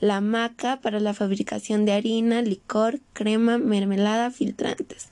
[0.00, 5.08] la maca para la fabricación de harina, licor, crema, mermelada, filtrantes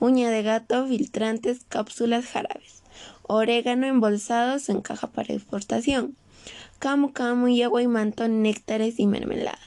[0.00, 2.82] uña de gato, filtrantes, cápsulas, jarabes,
[3.22, 6.16] orégano embolsados en caja para exportación,
[6.78, 9.58] camu camu y agua y manto, néctares y mermelada.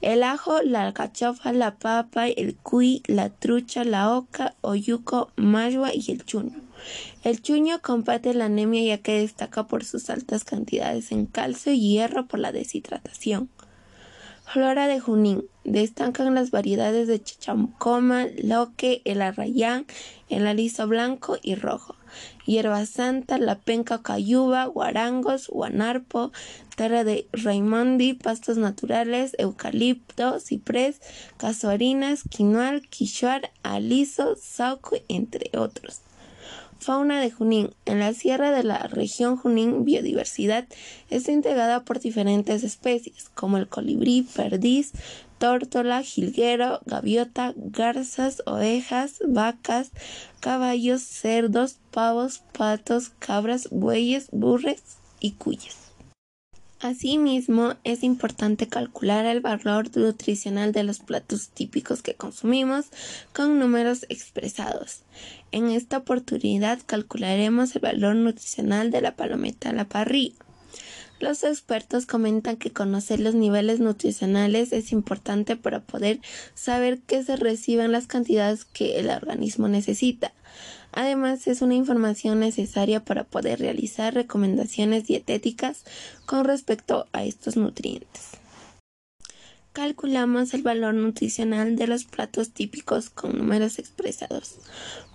[0.00, 6.10] El ajo, la alcachofa, la papa, el cuy, la trucha, la oca, oyuco, magua y
[6.10, 6.60] el chuño.
[7.22, 11.80] El chuño combate la anemia ya que destaca por sus altas cantidades en calcio y
[11.80, 13.48] hierro por la deshidratación.
[14.44, 15.44] Flora de Junín.
[15.64, 19.86] Destacan las variedades de chachacoma, loque, el arrayán,
[20.28, 21.94] el aliso blanco y rojo,
[22.46, 26.32] hierba santa, la penca cayuba, guarangos, guanarpo,
[26.76, 31.00] terra de raimondi, pastos naturales, eucalipto, ciprés,
[31.36, 36.00] casuarinas, quinoal, quichuar, aliso, sauco, entre otros.
[36.82, 37.70] Fauna de Junín.
[37.86, 40.66] En la sierra de la región Junín, biodiversidad
[41.10, 44.92] está integrada por diferentes especies, como el colibrí, perdiz,
[45.38, 49.92] tórtola, jilguero, gaviota, garzas, ovejas, vacas,
[50.40, 54.82] caballos, cerdos, pavos, patos, cabras, bueyes, burres
[55.20, 55.81] y cuyes.
[56.82, 62.86] Asimismo, es importante calcular el valor nutricional de los platos típicos que consumimos
[63.32, 65.02] con números expresados.
[65.52, 70.34] En esta oportunidad calcularemos el valor nutricional de la palometa a la parrilla.
[71.20, 76.18] Los expertos comentan que conocer los niveles nutricionales es importante para poder
[76.54, 80.32] saber que se reciben las cantidades que el organismo necesita.
[80.92, 85.84] Además, es una información necesaria para poder realizar recomendaciones dietéticas
[86.26, 88.42] con respecto a estos nutrientes.
[89.72, 94.58] Calculamos el valor nutricional de los platos típicos con números expresados.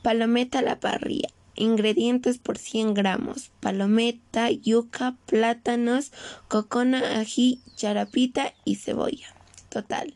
[0.02, 1.30] Palometa a la parrilla.
[1.56, 3.52] Ingredientes por 100 gramos.
[3.60, 6.12] Palometa, yuca, plátanos,
[6.48, 9.28] cocona, ají, charapita y cebolla.
[9.70, 10.16] Total.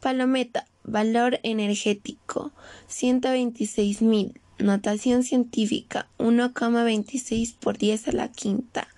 [0.00, 0.66] Palometa.
[0.82, 2.52] Valor energético.
[2.88, 4.40] 126 mil.
[4.58, 8.88] Notación científica 1,26 por 10 a la quinta.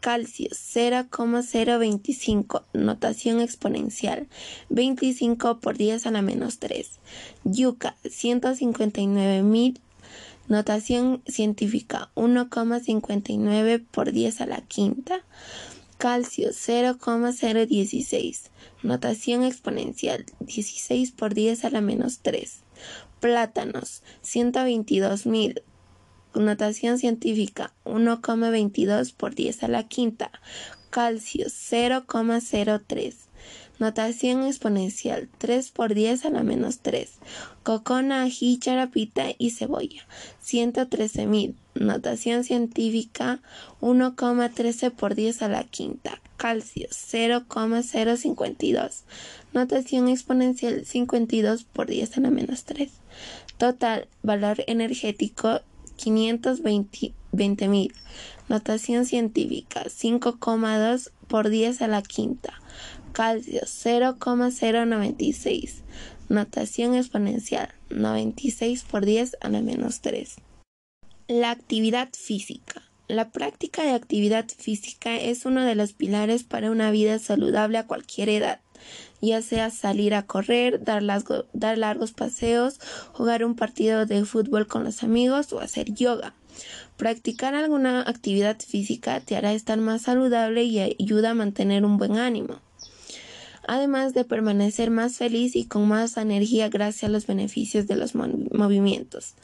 [0.00, 2.64] Calcio 0,025.
[2.72, 4.28] Notación exponencial
[4.68, 6.88] 25 por 10 a la menos 3.
[7.44, 9.80] Yuca 159 mil
[10.50, 15.24] Notación científica 1,59 por 10 a la quinta.
[15.96, 18.50] Calcio 0,016.
[18.82, 22.62] Notación exponencial 16 por 10 a la menos 3.
[23.20, 25.62] Plátanos 122.000.
[26.34, 30.30] Notación científica 1,22 por 10 a la quinta.
[30.88, 33.14] Calcio 0,03.
[33.78, 37.18] Notación exponencial 3 por 10 a la menos 3.
[37.62, 40.06] Cocona, ají, charapita y cebolla.
[40.42, 41.54] 113.000.
[41.74, 43.42] Notación científica
[43.80, 46.22] 1,13 por 10 a la quinta.
[46.36, 49.04] Calcio 0,052.
[49.52, 52.90] Notación exponencial 52 por 10 a la menos 3.
[53.58, 55.60] Total valor energético
[55.98, 57.92] 520.000.
[58.48, 62.60] Notación científica 5,2 por 10 a la quinta
[63.12, 65.82] calcio 0,096,
[66.28, 70.36] notación exponencial 96 por 10 a la menos 3.
[71.28, 72.82] La actividad física.
[73.08, 77.88] La práctica de actividad física es uno de los pilares para una vida saludable a
[77.88, 78.60] cualquier edad,
[79.20, 82.80] ya sea salir a correr, dar, largos paseos,
[83.12, 86.34] jugar un partido de fútbol con los amigos o hacer yoga.
[86.96, 92.16] Practicar alguna actividad física te hará estar más saludable y ayuda a mantener un buen
[92.16, 92.60] ánimo
[93.70, 98.16] además de permanecer más feliz y con más energía gracias a los beneficios de los
[98.16, 99.34] movimientos.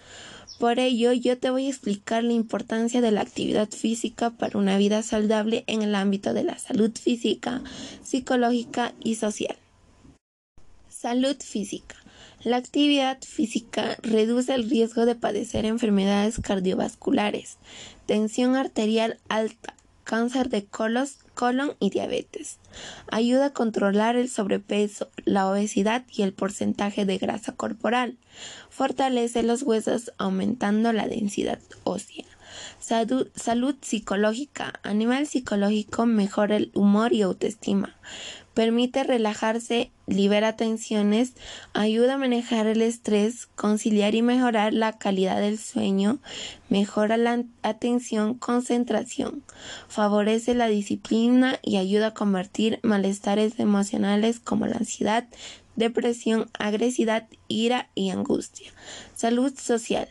[0.59, 4.79] Por ello, yo te voy a explicar la importancia de la actividad física para una
[4.79, 7.63] vida saludable en el ámbito de la salud física,
[8.03, 9.57] psicológica y social.
[10.89, 11.97] Salud física.
[12.43, 17.59] La actividad física reduce el riesgo de padecer enfermedades cardiovasculares,
[18.07, 19.76] tensión arterial alta,
[20.07, 20.65] cáncer de
[21.35, 22.59] colon y diabetes.
[23.11, 28.17] Ayuda a controlar el sobrepeso, la obesidad y el porcentaje de grasa corporal.
[28.71, 32.25] Fortalece los huesos aumentando la densidad ósea.
[32.79, 34.81] Salud, psicológica.
[34.85, 37.97] A nivel psicológico mejora el humor y autoestima
[38.57, 41.35] permite relajarse, libera tensiones,
[41.75, 46.21] ayuda a manejar el estrés, conciliar y mejorar la calidad del sueño,
[46.71, 49.43] mejora la atención, concentración,
[49.89, 55.27] favorece la disciplina y ayuda a convertir malestares emocionales como la ansiedad,
[55.75, 58.73] depresión, agresividad, ira y angustia.
[59.15, 60.09] Salud social.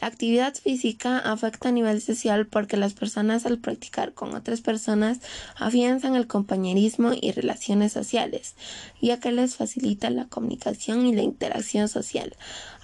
[0.00, 5.20] La actividad física afecta a nivel social porque las personas al practicar con otras personas
[5.56, 8.54] afianzan el compañerismo y relaciones sociales,
[9.00, 12.36] ya que les facilita la comunicación y la interacción social.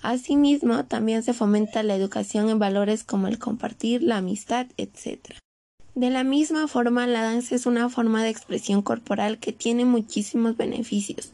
[0.03, 5.37] Asimismo, también se fomenta la educación en valores como el compartir, la amistad, etc.
[5.95, 10.57] De la misma forma, la danza es una forma de expresión corporal que tiene muchísimos
[10.57, 11.33] beneficios.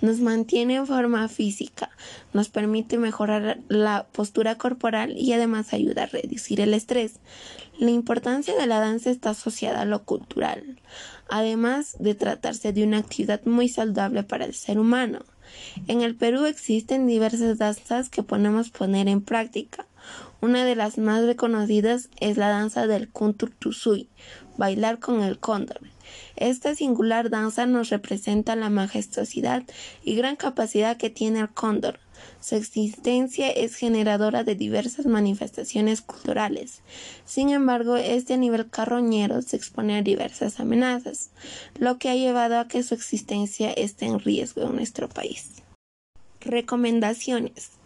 [0.00, 1.90] Nos mantiene en forma física,
[2.32, 7.20] nos permite mejorar la postura corporal y además ayuda a reducir el estrés.
[7.78, 10.80] La importancia de la danza está asociada a lo cultural,
[11.28, 15.18] además de tratarse de una actividad muy saludable para el ser humano.
[15.86, 19.86] En el Perú existen diversas danzas que podemos poner en práctica.
[20.40, 24.08] Una de las más reconocidas es la danza del Kunturtusui,
[24.56, 25.80] bailar con el cóndor.
[26.36, 29.64] Esta singular danza nos representa la majestuosidad
[30.04, 31.98] y gran capacidad que tiene el cóndor.
[32.40, 36.82] Su existencia es generadora de diversas manifestaciones culturales.
[37.24, 41.30] Sin embargo, este nivel carroñero se expone a diversas amenazas,
[41.78, 45.62] lo que ha llevado a que su existencia esté en riesgo en nuestro país.
[46.40, 47.77] Recomendaciones.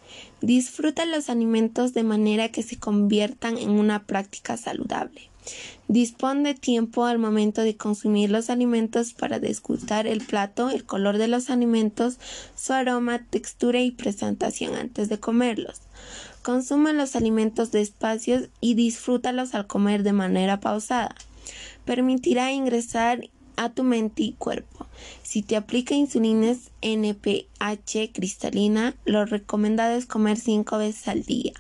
[0.43, 5.31] Disfruta los alimentos de manera que se conviertan en una práctica saludable.
[5.87, 11.19] Dispón de tiempo al momento de consumir los alimentos para disfrutar el plato, el color
[11.19, 12.19] de los alimentos,
[12.57, 15.81] su aroma, textura y presentación antes de comerlos.
[16.43, 21.15] Consuma los alimentos despacio y disfrútalos al comer de manera pausada.
[21.85, 24.87] Permitirá ingresar a tu mente y cuerpo.
[25.33, 31.55] Si te aplica insulina NPH cristalina, lo recomendado es comer 5 veces al día.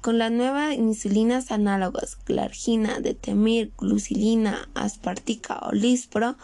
[0.00, 6.34] Con las nuevas insulinas análogas, glargina, detemir, glucilina, aspartica o lispro,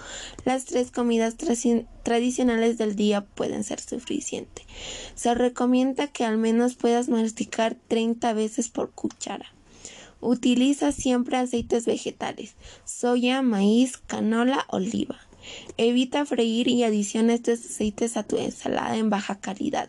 [0.44, 1.34] las tres comidas
[2.04, 4.64] tradicionales del día pueden ser suficientes.
[5.16, 9.46] Se recomienda que al menos puedas masticar 30 veces por cuchara.
[10.20, 12.54] Utiliza siempre aceites vegetales,
[12.84, 15.18] soya, maíz, canola, oliva.
[15.76, 19.88] Evita freír y adiciona estos aceites a tu ensalada en baja calidad.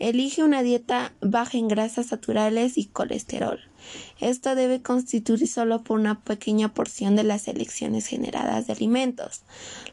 [0.00, 3.60] Elige una dieta baja en grasas naturales y colesterol.
[4.20, 9.42] Esto debe constituir solo por una pequeña porción de las selecciones generadas de alimentos.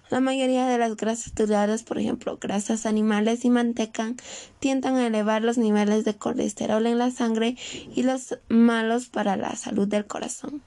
[0.10, 4.16] La mayoría de las grasas saturadas, por ejemplo, grasas animales y manteca,
[4.60, 7.56] tienden a elevar los niveles de colesterol en la sangre
[7.96, 10.64] y los malos para la salud del corazón.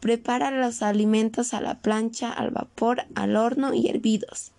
[0.00, 4.51] Prepara los alimentos a la plancha, al vapor, al horno y hervidos.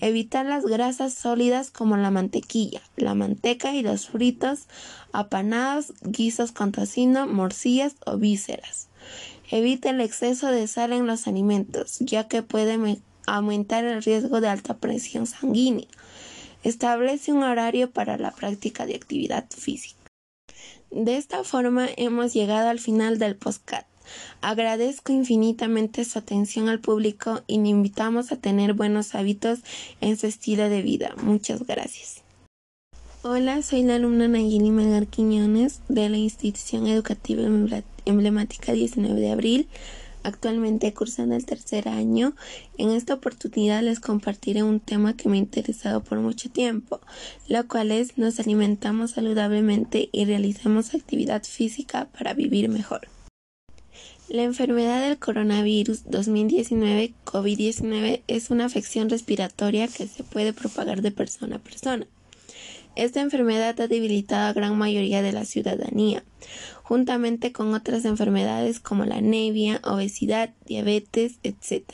[0.00, 4.66] Evita las grasas sólidas como la mantequilla, la manteca y los fritos,
[5.12, 8.88] apanados, guisos con tocino, morcillas o vísceras.
[9.50, 14.48] Evita el exceso de sal en los alimentos, ya que puede aumentar el riesgo de
[14.48, 15.88] alta presión sanguínea.
[16.64, 19.96] Establece un horario para la práctica de actividad física.
[20.90, 23.91] De esta forma hemos llegado al final del podcast.
[24.40, 29.60] Agradezco infinitamente su atención al público y le invitamos a tener buenos hábitos
[30.00, 31.14] en su estilo de vida.
[31.22, 32.22] Muchas gracias.
[33.24, 37.44] Hola, soy la alumna Nayeli Melgar Quiñones de la institución educativa
[38.04, 39.68] emblemática 19 de abril,
[40.24, 42.34] actualmente cursando el tercer año.
[42.78, 47.00] En esta oportunidad les compartiré un tema que me ha interesado por mucho tiempo,
[47.46, 53.11] lo cual es nos alimentamos saludablemente y realizamos actividad física para vivir mejor.
[54.32, 61.10] La enfermedad del coronavirus 2019 COVID-19 es una afección respiratoria que se puede propagar de
[61.10, 62.06] persona a persona.
[62.96, 66.24] Esta enfermedad ha debilitado a gran mayoría de la ciudadanía,
[66.82, 71.84] juntamente con otras enfermedades como la anemia, obesidad, diabetes, etc.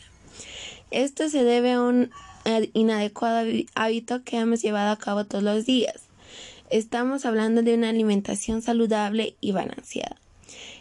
[0.93, 2.13] Esto se debe a un
[2.73, 6.03] inadecuado hábito que hemos llevado a cabo todos los días.
[6.71, 10.19] Estamos hablando de una alimentación saludable y balanceada.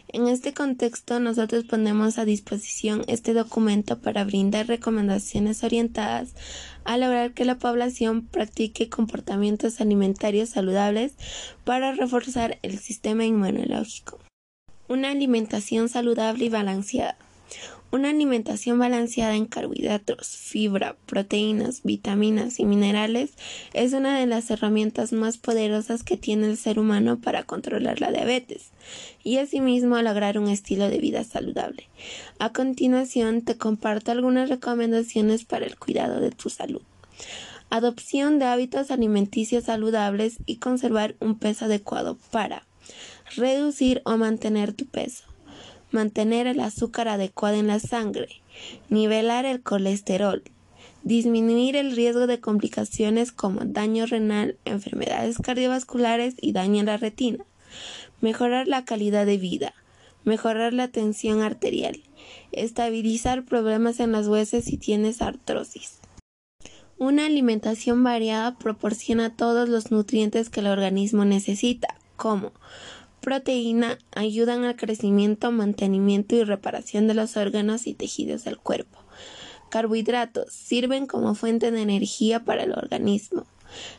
[0.09, 6.33] En este contexto, nosotros ponemos a disposición este documento para brindar recomendaciones orientadas
[6.85, 11.13] a lograr que la población practique comportamientos alimentarios saludables
[11.65, 14.19] para reforzar el sistema inmunológico.
[14.87, 17.17] Una alimentación saludable y balanceada.
[17.89, 23.31] Una alimentación balanceada en carbohidratos, fibra, proteínas, vitaminas y minerales
[23.73, 28.11] es una de las herramientas más poderosas que tiene el ser humano para controlar la
[28.11, 28.71] diabetes
[29.23, 31.87] y asimismo lograr un estilo de vida saludable.
[32.39, 36.81] A continuación te comparto algunas recomendaciones para el cuidado de tu salud.
[37.69, 42.67] Adopción de hábitos alimenticios saludables y conservar un peso adecuado para
[43.37, 45.26] reducir o mantener tu peso
[45.91, 48.41] mantener el azúcar adecuado en la sangre,
[48.89, 50.43] nivelar el colesterol,
[51.03, 57.45] disminuir el riesgo de complicaciones como daño renal, enfermedades cardiovasculares y daño en la retina,
[58.21, 59.73] mejorar la calidad de vida,
[60.25, 62.01] mejorar la tensión arterial,
[62.51, 65.99] estabilizar problemas en las huesos si tienes artrosis.
[66.99, 72.51] Una alimentación variada proporciona todos los nutrientes que el organismo necesita, como
[73.27, 78.99] proteína ayudan al crecimiento, mantenimiento y reparación de los órganos y tejidos del cuerpo.
[79.69, 83.45] Carbohidratos sirven como fuente de energía para el organismo.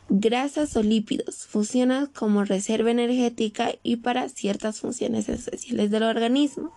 [0.09, 6.73] Grasas o lípidos funcionan como reserva energética y para ciertas funciones esenciales del organismo.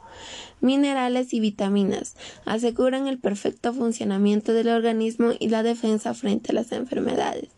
[0.61, 6.70] Minerales y vitaminas aseguran el perfecto funcionamiento del organismo y la defensa frente a las
[6.72, 7.48] enfermedades.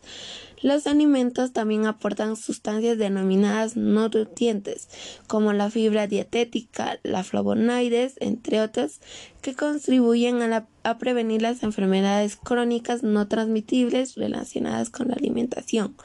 [0.65, 4.89] Los alimentos también aportan sustancias denominadas no nutrientes,
[5.27, 8.99] como la fibra dietética, la flavonoides, entre otros,
[9.43, 15.95] que contribuyen a, a prevenir las enfermedades crónicas no transmitibles relacionadas con la alimentación,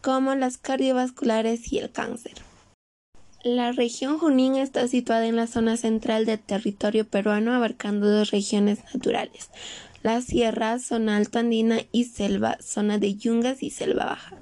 [0.00, 2.32] como las cardiovasculares y el cáncer.
[3.44, 8.80] La región Junín está situada en la zona central del territorio peruano, abarcando dos regiones
[8.92, 9.50] naturales,
[10.02, 14.36] la sierra, zona alta andina y selva, zona de yungas y selva baja.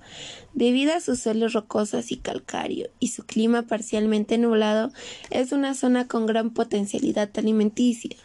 [0.53, 4.91] Debido a sus suelos rocosos y calcário y su clima parcialmente nublado,
[5.31, 8.17] es una zona con gran potencialidad alimenticia.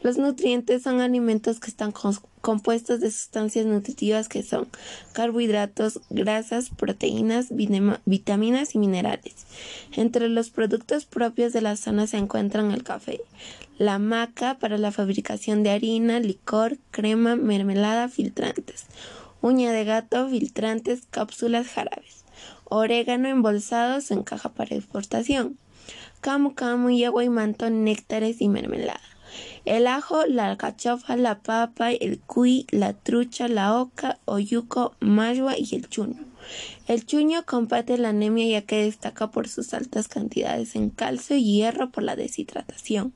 [0.00, 1.92] Los nutrientes son alimentos que están
[2.40, 4.68] compuestos de sustancias nutritivas que son
[5.12, 9.46] carbohidratos, grasas, proteínas, vitaminas y minerales.
[9.96, 13.20] Entre los productos propios de la zona se encuentran el café,
[13.82, 18.86] la maca para la fabricación de harina, licor, crema, mermelada, filtrantes
[19.42, 22.24] uña de gato, filtrantes, cápsulas, jarabes,
[22.64, 25.58] orégano embolsados en caja para exportación,
[26.20, 29.00] camu camu y agua y manto, néctares y mermelada.
[29.64, 35.74] El ajo, la alcachofa, la papa, el cuy, la trucha, la oca, oyuco, mayua y
[35.74, 36.16] el chuno.
[36.86, 41.44] El chuño combate la anemia ya que destaca por sus altas cantidades en calcio y
[41.44, 43.12] hierro por la deshidratación.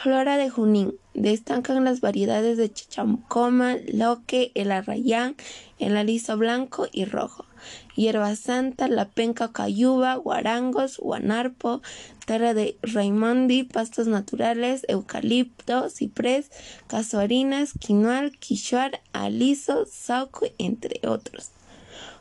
[0.00, 0.94] Flora de Junín.
[1.14, 5.34] Destacan las variedades de chachacoma, loque, el arrayán,
[5.80, 7.44] el aliso blanco y rojo,
[7.96, 11.82] hierba santa, la penca cayuba, guarangos, guanarpo,
[12.26, 16.52] terra de raimondi, pastos naturales, eucalipto, ciprés,
[16.86, 21.50] casuarinas, quinoal, quichuar, aliso, sauco, entre otros.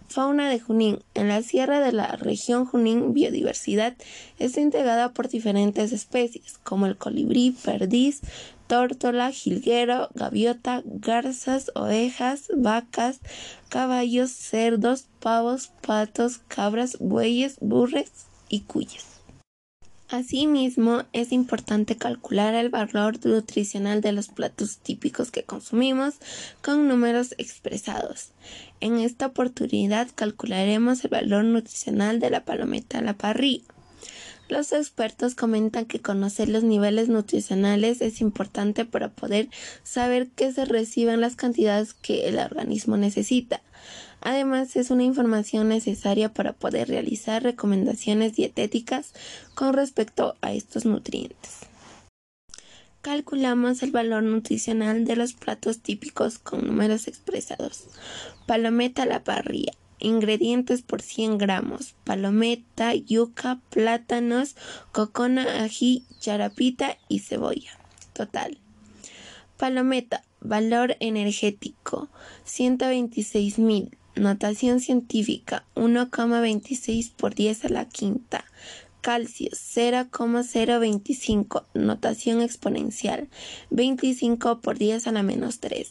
[0.08, 1.00] Fauna de Junín.
[1.14, 3.96] En la sierra de la región Junín, biodiversidad
[4.40, 8.22] está integrada por diferentes especies, como el colibrí, perdiz,
[8.68, 13.20] tórtola, jilguero, gaviota, garzas, ovejas, vacas,
[13.70, 18.12] caballos, cerdos, pavos, patos, cabras, bueyes, burres
[18.50, 19.18] y cuyes.
[20.10, 26.16] Asimismo, es importante calcular el valor nutricional de los platos típicos que consumimos
[26.62, 28.32] con números expresados.
[28.80, 33.66] En esta oportunidad calcularemos el valor nutricional de la palometa a la parrilla.
[34.50, 39.50] Los expertos comentan que conocer los niveles nutricionales es importante para poder
[39.84, 43.62] saber que se reciben las cantidades que el organismo necesita.
[44.22, 49.14] Además, es una información necesaria para poder realizar recomendaciones dietéticas
[49.54, 51.68] con respecto a estos nutrientes.
[53.08, 57.86] Calculamos el valor nutricional de los platos típicos con números expresados.
[58.46, 59.72] Palometa a la parrilla.
[59.98, 61.96] Ingredientes por 100 gramos.
[62.04, 64.58] Palometa, yuca, plátanos,
[64.92, 67.80] cocona, ají, charapita y cebolla.
[68.12, 68.58] Total.
[69.56, 70.22] Palometa.
[70.42, 72.10] Valor energético.
[72.44, 73.98] 126 mil.
[74.18, 78.44] Notación científica 1,26 por 10 a la quinta.
[79.02, 81.66] Calcio 0,025.
[81.74, 83.28] Notación exponencial
[83.70, 85.90] 25 por 10 a la menos 3.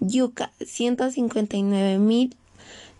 [0.00, 2.34] Yuca 159.000.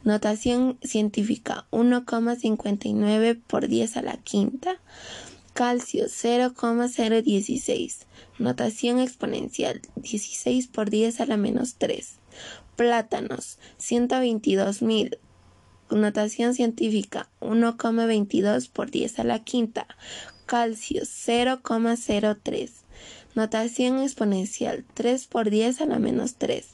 [0.04, 4.80] Notación científica 1,59 por 10 a la quinta.
[5.54, 8.06] Calcio 0,016.
[8.38, 12.16] Notación exponencial 16 por 10 a la menos 3.
[12.74, 15.18] Plátanos, 122.000.
[15.96, 19.86] Notación científica, 1,22 por 10 a la quinta.
[20.46, 22.70] Calcio, 0,03.
[23.34, 26.66] Notación exponencial, 3 por 10 a la menos 3.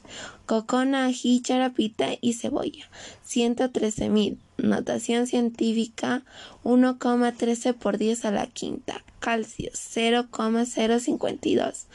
[0.45, 2.89] Cocona, ají, charapita y cebolla,
[3.25, 4.35] 113.000.
[4.57, 6.25] Notación científica,
[6.65, 9.05] 1,13 por 10 a la quinta.
[9.19, 11.85] Calcio, 0,052.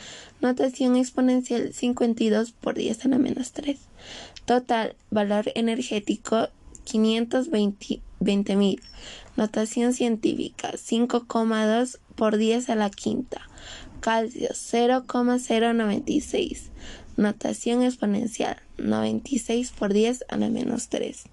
[0.40, 3.78] Notación exponencial, 52 por 10 a la menos 3.
[4.46, 6.48] Total, valor energético
[6.84, 8.80] 520 mil.
[9.36, 13.40] Notación científica 5,2 por 10 a la quinta.
[14.00, 16.70] Calcio 0,096.
[17.16, 21.24] Notación exponencial 96 por 10 a la menos 3.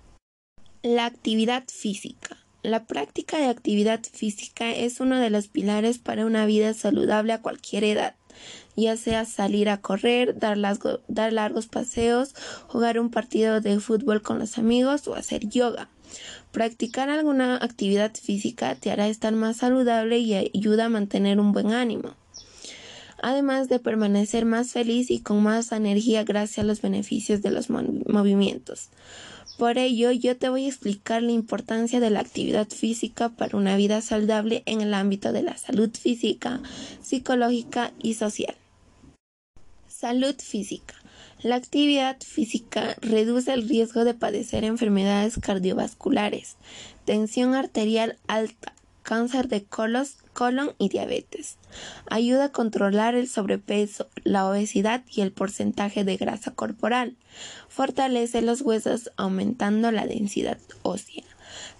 [0.83, 2.37] La actividad física.
[2.63, 7.41] La práctica de actividad física es uno de los pilares para una vida saludable a
[7.41, 8.15] cualquier edad
[8.75, 10.57] ya sea salir a correr, dar,
[11.07, 12.33] dar largos paseos,
[12.67, 15.89] jugar un partido de fútbol con los amigos o hacer yoga.
[16.51, 21.71] Practicar alguna actividad física te hará estar más saludable y ayuda a mantener un buen
[21.71, 22.15] ánimo
[23.21, 27.69] además de permanecer más feliz y con más energía gracias a los beneficios de los
[27.69, 28.89] movimientos.
[29.57, 33.75] Por ello, yo te voy a explicar la importancia de la actividad física para una
[33.77, 36.61] vida saludable en el ámbito de la salud física,
[37.01, 38.55] psicológica y social.
[39.87, 40.95] Salud física.
[41.43, 46.57] La actividad física reduce el riesgo de padecer enfermedades cardiovasculares,
[47.05, 48.73] tensión arterial alta,
[49.03, 51.57] cáncer de colon y diabetes.
[52.09, 57.15] Ayuda a controlar el sobrepeso, la obesidad y el porcentaje de grasa corporal.
[57.67, 61.23] Fortalece los huesos aumentando la densidad ósea.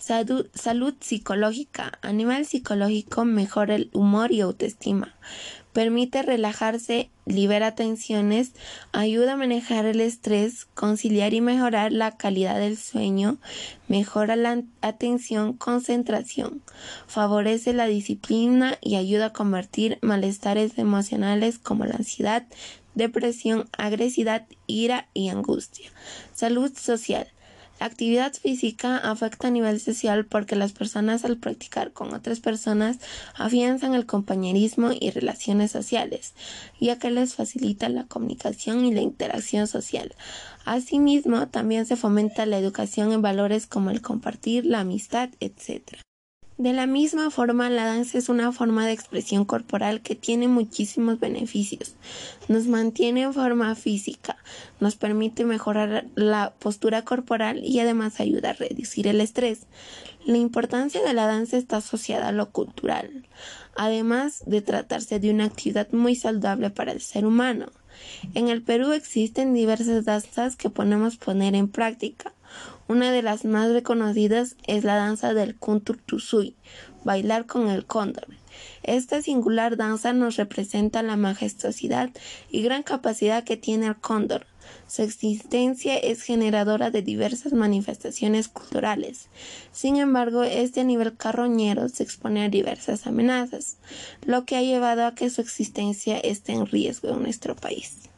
[0.01, 1.99] Salud, psicológica.
[2.01, 5.15] A nivel psicológico mejora el humor y autoestima
[5.73, 8.53] permite relajarse, libera tensiones,
[8.91, 13.37] ayuda a manejar el estrés, conciliar y mejorar la calidad del sueño,
[13.87, 16.61] mejora la atención, concentración,
[17.07, 22.45] favorece la disciplina y ayuda a convertir malestares emocionales como la ansiedad,
[22.95, 25.89] depresión, agresividad, ira y angustia.
[26.33, 27.27] Salud social
[27.81, 32.99] la actividad física afecta a nivel social porque las personas al practicar con otras personas
[33.33, 36.35] afianzan el compañerismo y relaciones sociales,
[36.79, 40.13] ya que les facilita la comunicación y la interacción social.
[40.63, 46.03] Asimismo, también se fomenta la educación en valores como el compartir, la amistad, etc.
[46.61, 51.19] De la misma forma, la danza es una forma de expresión corporal que tiene muchísimos
[51.19, 51.95] beneficios.
[52.49, 54.37] Nos mantiene en forma física,
[54.79, 59.61] nos permite mejorar la postura corporal y además ayuda a reducir el estrés.
[60.23, 63.25] La importancia de la danza está asociada a lo cultural,
[63.75, 67.71] además de tratarse de una actividad muy saludable para el ser humano.
[68.35, 72.33] En el Perú existen diversas danzas que podemos poner en práctica.
[72.91, 76.57] Una de las más reconocidas es la danza del Kunturtusui,
[77.05, 78.27] bailar con el cóndor.
[78.83, 82.09] Esta singular danza nos representa la majestuosidad
[82.49, 84.45] y gran capacidad que tiene el cóndor.
[84.87, 89.29] Su existencia es generadora de diversas manifestaciones culturales.
[89.71, 93.77] Sin embargo, este nivel carroñero se expone a diversas amenazas,
[94.25, 98.09] lo que ha llevado a que su existencia esté en riesgo en nuestro país.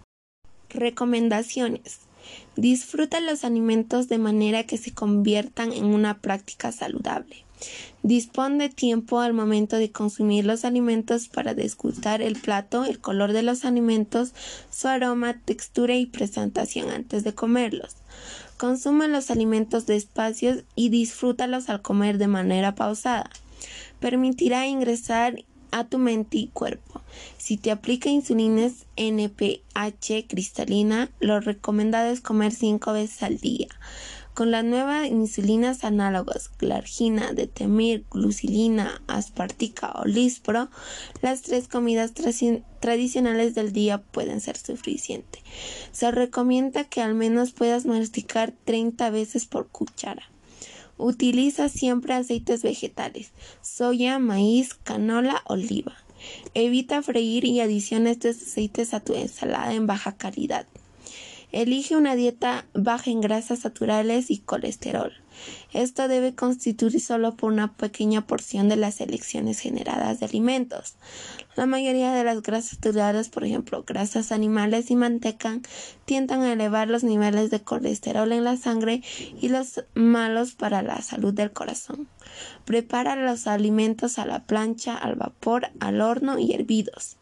[0.70, 2.00] Recomendaciones.
[2.56, 7.38] Disfruta los alimentos de manera que se conviertan en una práctica saludable.
[8.02, 13.32] Dispón de tiempo al momento de consumir los alimentos para disfrutar el plato, el color
[13.32, 14.34] de los alimentos,
[14.70, 17.96] su aroma, textura y presentación antes de comerlos.
[18.58, 23.30] Consume los alimentos despacio y disfrútalos al comer de manera pausada.
[24.00, 25.44] Permitirá ingresar
[25.74, 27.02] a tu mente y cuerpo.
[27.38, 33.68] Si te aplica insulina NPH cristalina, lo recomendado es comer 5 veces al día.
[34.34, 40.70] Con las nuevas insulinas análogas, glargina, detemir, glucilina, aspartica o lispro,
[41.22, 42.14] las tres comidas
[42.80, 45.42] tradicionales del día pueden ser suficientes.
[45.92, 50.33] Se recomienda que al menos puedas masticar 30 veces por cuchara.
[50.98, 53.32] Utiliza siempre aceites vegetales,
[53.62, 55.94] soya, maíz, canola, oliva.
[56.54, 60.68] Evita freír y adiciones de aceites a tu ensalada en baja calidad.
[61.52, 65.23] Elige una dieta baja en grasas naturales y colesterol.
[65.74, 70.96] Esto debe constituir solo por una pequeña porción de las selecciones generadas de alimentos.
[71.56, 75.60] La mayoría de las grasas saturadas, por ejemplo, grasas animales y manteca,
[76.06, 79.02] tienden a elevar los niveles de colesterol en la sangre
[79.40, 82.08] y los malos para la salud del corazón.
[82.66, 87.18] Prepara los alimentos a la plancha, al vapor, al horno y hervidos.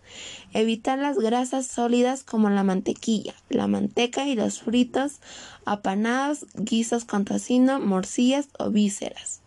[0.54, 5.20] Evitar las grasas sólidas como la mantequilla, la manteca y los fritos,
[5.66, 9.42] apanados, guisos con tocino, morcillas o vísceras.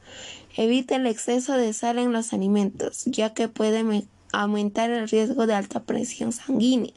[0.56, 5.54] Evita el exceso de sal en los alimentos, ya que puede aumentar el riesgo de
[5.54, 6.92] alta presión sanguínea.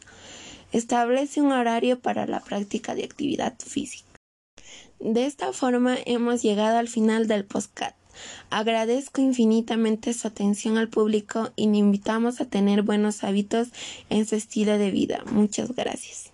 [0.71, 4.07] Establece un horario para la práctica de actividad física.
[4.99, 7.95] De esta forma hemos llegado al final del podcast.
[8.49, 13.69] Agradezco infinitamente su atención al público y le invitamos a tener buenos hábitos
[14.09, 15.23] en su estilo de vida.
[15.31, 16.31] Muchas gracias.